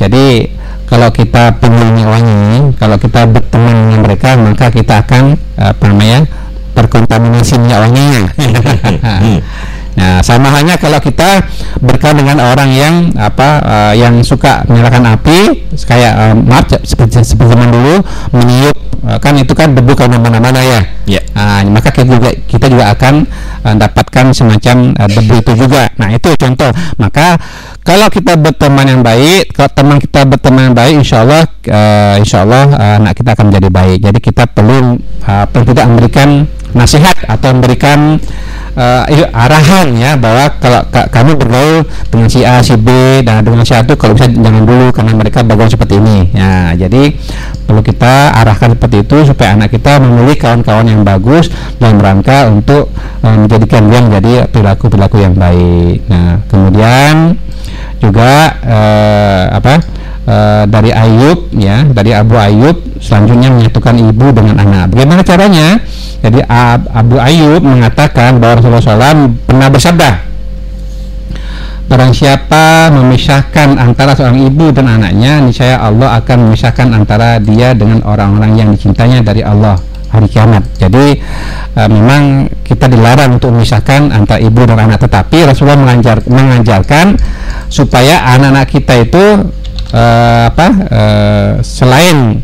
[0.00, 0.48] Jadi
[0.88, 6.24] kalau kita penjual minyak wangi, kalau kita berteman dengan mereka, maka kita akan apa namanya
[6.72, 8.22] terkontaminasi minyak wanginya.
[9.96, 11.40] Nah, sama halnya kalau kita
[11.80, 17.56] berkawan dengan orang yang apa uh, yang suka menyalakan api, kayak uh, maaf seperti seperti
[17.56, 18.04] zaman dulu
[18.36, 18.76] meniup
[19.08, 20.80] uh, kan itu kan debu kan mana-mana ya.
[21.08, 21.24] Yeah.
[21.32, 23.24] Nah, maka kita juga kita juga akan
[23.64, 25.88] mendapatkan uh, semacam uh, debu itu juga.
[25.96, 26.70] Nah, itu contoh.
[27.00, 27.40] Maka
[27.86, 32.42] kalau kita berteman yang baik, kalau teman kita berteman yang baik, insya Allah, uh, insya
[32.42, 33.98] Allah uh, anak kita akan menjadi baik.
[34.02, 36.28] Jadi kita perlu uh, perlu tidak memberikan
[36.74, 38.18] nasihat atau memberikan
[38.76, 42.88] uh, arahan ya bahwa kalau kamu bergaul dengan si A, si B
[43.24, 46.30] dan dengan si A itu kalau bisa jangan dulu karena mereka bergaul seperti ini.
[46.36, 47.16] Ya, jadi
[47.66, 51.50] perlu kita arahkan seperti itu supaya anak kita memilih kawan-kawan yang bagus
[51.82, 52.92] dalam rangka untuk
[53.24, 56.04] uh, menjadikan dia menjadi perilaku-perilaku yang baik.
[56.06, 57.40] Nah, kemudian
[57.98, 59.95] juga uh, apa?
[60.26, 64.90] Uh, dari Ayub ya dari Abu Ayub selanjutnya menyatukan ibu dengan anak.
[64.90, 65.78] Bagaimana caranya?
[66.18, 66.42] Jadi
[66.90, 70.26] Abu Ayub mengatakan bahwa Rasulullah SAW pernah bersabda,
[71.86, 78.02] Barang siapa memisahkan antara seorang ibu dan anaknya, niscaya Allah akan memisahkan antara dia dengan
[78.02, 79.78] orang-orang yang dicintanya dari Allah
[80.10, 80.66] hari kiamat.
[80.82, 81.14] Jadi
[81.78, 87.22] e, memang kita dilarang untuk memisahkan antara ibu dan anak, tetapi Rasulullah mengajar, mengajarkan
[87.70, 89.24] supaya anak-anak kita itu
[89.90, 90.04] e,
[90.50, 91.02] apa e,
[91.62, 92.42] selain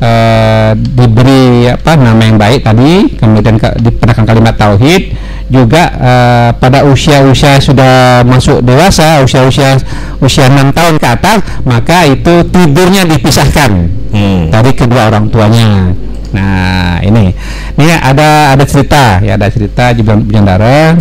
[0.00, 5.16] uh, diberi apa nama yang baik tadi kemudian ke, dipenakan kalimat tauhid
[5.46, 9.78] juga uh, pada usia-usia sudah masuk dewasa usia-usia
[10.18, 13.70] usia enam tahun ke atas maka itu tidurnya dipisahkan
[14.10, 14.50] hmm.
[14.50, 15.94] dari kedua orang tuanya.
[16.34, 17.30] Nah ini.
[17.76, 20.96] Ini ada ada cerita ya ada cerita di Bujandara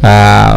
[0.00, 0.54] uh,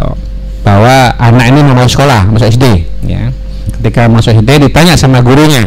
[0.62, 2.66] bahwa anak ini mau sekolah masuk SD
[3.10, 3.41] ya
[3.82, 5.66] ketika masuk SD ditanya sama gurunya.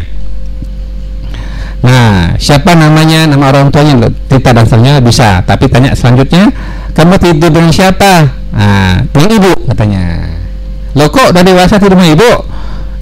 [1.84, 4.08] Nah siapa namanya nama orang tuanya?
[4.08, 6.50] Dan seterusnya bisa tapi tanya selanjutnya
[6.96, 8.32] kamu tidur dengan siapa?
[8.56, 10.32] Nah dengan ibu katanya.
[10.96, 12.32] Lo kok udah dewasa tidur dengan ibu?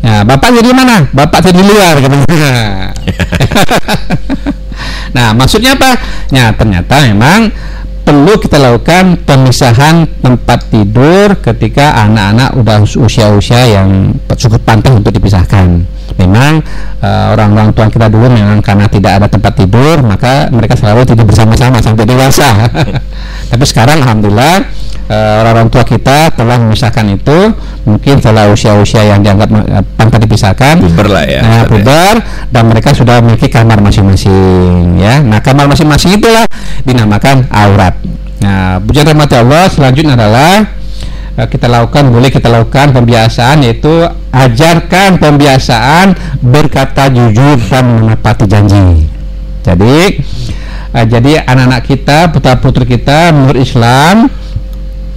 [0.01, 1.05] Ya bapak jadi mana?
[1.13, 2.33] Bapak tidur di luar katanya.
[5.13, 5.93] Nah maksudnya apa?
[6.33, 7.53] Ya ternyata memang
[8.03, 15.87] perlu kita lakukan pemisahan tempat tidur ketika anak-anak udah usia-usia yang cukup pantas untuk dipisahkan.
[16.19, 16.61] Memang
[16.99, 21.25] uh, orang-orang tua kita dulu memang karena tidak ada tempat tidur maka mereka selalu tidur
[21.25, 22.67] bersama-sama sampai dewasa.
[23.51, 24.67] Tapi sekarang alhamdulillah
[25.11, 27.51] orang-orang tua kita telah memisahkan itu
[27.83, 30.79] mungkin setelah usia-usia yang dianggap uh, pantas dipisahkan.
[30.79, 31.41] Puber lah ya.
[31.43, 35.19] Nah, puber dan mereka sudah memiliki kamar masing-masing ya.
[35.19, 36.47] Nah, kamar masing-masing itulah
[36.87, 37.99] dinamakan aurat.
[38.39, 40.71] Nah, pujian rahmat Allah selanjutnya adalah
[41.35, 49.03] uh, kita lakukan boleh kita lakukan pembiasaan yaitu ajarkan pembiasaan berkata jujur dan menepati janji.
[49.67, 50.23] Jadi
[50.95, 54.42] uh, jadi anak-anak kita, putra-putri kita menurut Islam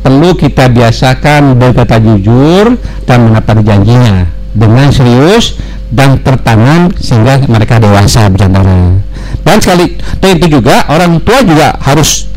[0.07, 2.78] perlu kita biasakan berkata jujur
[3.11, 5.59] dan menepati janjinya dengan serius
[5.90, 9.02] dan tertanam sehingga mereka dewasa berjantara.
[9.42, 12.30] Dan sekali dan itu juga orang tua juga harus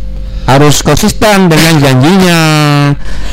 [0.49, 2.39] harus konsisten dengan janjinya.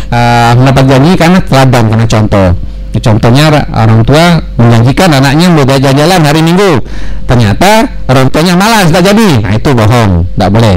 [0.07, 2.49] Uh, mendapat janji karena teladan karena contoh.
[2.97, 6.81] Contohnya orang tua menjanjikan anaknya mau jalan-jalan hari minggu.
[7.25, 9.29] Ternyata orang tuanya malas tidak jadi.
[9.41, 10.77] Nah itu bohong tidak boleh.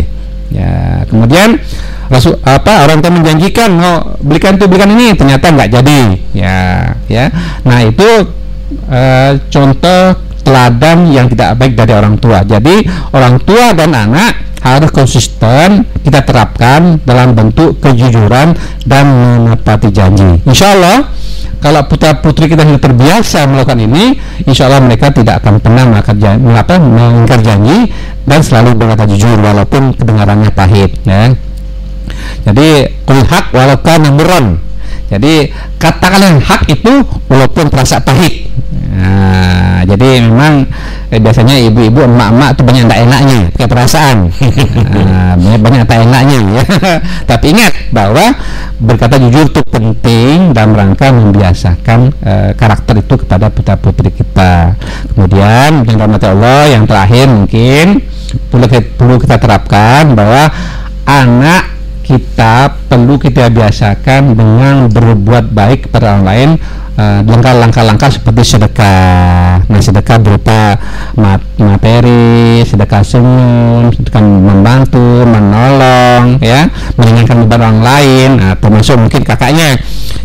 [0.49, 1.59] Ya kemudian
[2.09, 5.99] Rasul apa orang tua menjanjikan oh, belikan itu belikan ini ternyata nggak jadi
[6.33, 6.59] ya
[7.05, 7.29] ya
[7.61, 8.09] nah itu
[8.89, 12.81] uh, contoh teladan yang tidak baik dari orang tua jadi
[13.13, 20.43] orang tua dan anak harus konsisten kita terapkan dalam bentuk kejujuran dan menepati janji.
[20.43, 21.07] Insya Allah
[21.59, 24.15] kalau putra putri kita sudah terbiasa melakukan ini,
[24.47, 25.83] insya Allah mereka tidak akan pernah
[26.79, 27.91] mengingkar janji
[28.23, 30.95] dan selalu berkata jujur walaupun kedengarannya pahit.
[31.03, 31.35] Ya.
[32.45, 32.67] Jadi
[33.03, 34.45] kulhak walaupun meron.
[35.09, 35.49] Jadi
[35.81, 38.45] katakan yang hak itu walaupun terasa pahit.
[38.89, 40.67] Nah, jadi memang
[41.09, 44.17] eh, biasanya ibu-ibu emak-emak itu banyak tak enaknya kayak perasaan
[44.93, 46.63] nah, banyak banyak tak enaknya ya
[47.29, 48.25] tapi ingat bahwa
[48.79, 54.77] berkata jujur itu penting dalam rangka membiasakan uh, karakter itu kepada putra putri kita
[55.13, 58.05] kemudian yang rahmat Allah yang terakhir mungkin
[58.99, 60.53] perlu kita terapkan bahwa
[61.09, 61.68] anak
[62.09, 66.49] kita perlu kita biasakan dengan berbuat baik kepada orang lain
[66.99, 69.63] uh, langkah-langkah seperti sedekah.
[69.63, 70.75] Nah, sedekah berupa
[71.59, 76.67] materi, sedekah senyum, sedekah membantu, menolong, ya,
[76.99, 79.79] meringankan beban orang lain, nah, termasuk mungkin kakaknya.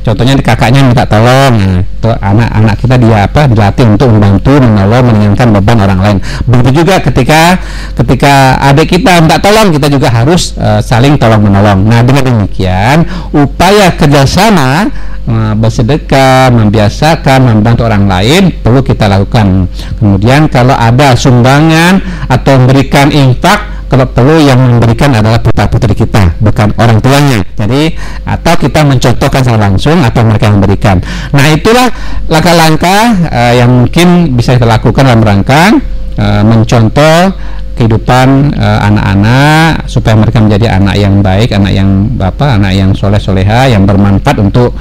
[0.04, 5.78] Contohnya kakaknya minta tolong, nah, anak-anak kita dia apa dilatih untuk membantu, menolong, meringankan beban
[5.80, 6.16] orang lain.
[6.44, 7.56] Begitu juga ketika
[7.96, 11.88] ketika adik kita minta tolong, kita juga harus uh, saling tolong menolong.
[11.88, 14.92] Nah dengan demikian upaya kerjasama
[15.24, 19.72] bersedekah, membiasakan, membantu orang lain perlu kita lakukan.
[19.96, 26.34] Kemudian kalau ada sumbangan atau memberikan infak kalau perlu yang memberikan adalah putra putri kita
[26.42, 27.94] bukan orang tuanya jadi
[28.26, 30.98] atau kita mencontohkan secara langsung atau mereka memberikan
[31.30, 31.86] nah itulah
[32.26, 35.78] langkah-langkah uh, yang mungkin bisa kita lakukan dalam rangka
[36.18, 37.38] uh, mencontoh
[37.74, 42.94] kehidupan eh, anak-anak uh, supaya mereka menjadi anak yang baik, anak yang bapak, anak yang
[42.94, 44.78] soleh soleha, yang bermanfaat untuk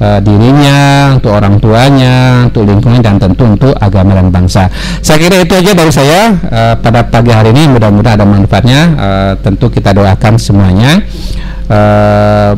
[0.00, 4.68] uh, dirinya, untuk orang tuanya, untuk lingkungan dan tentu untuk agama dan bangsa.
[5.00, 7.70] Saya kira itu aja dari saya uh, pada pagi hari ini.
[7.70, 8.80] Mudah-mudahan ada manfaatnya.
[8.96, 11.00] Uh, tentu kita doakan semuanya.
[11.66, 12.54] Uh,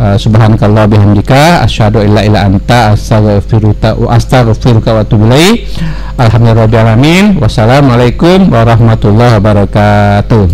[0.00, 5.68] Uh, subhanakallah bihamdika asyhadu illa illa anta astaghfiruka wa astaghfiruka wa atubu ilaik
[6.16, 10.48] alhamdulillahirabbil alamin wassalamualaikum warahmatullahi wabarakatuh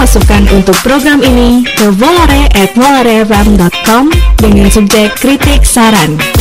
[0.00, 4.08] masukan untuk program ini ke volare@volareram.com
[4.40, 6.39] dengan subjek kritik saran.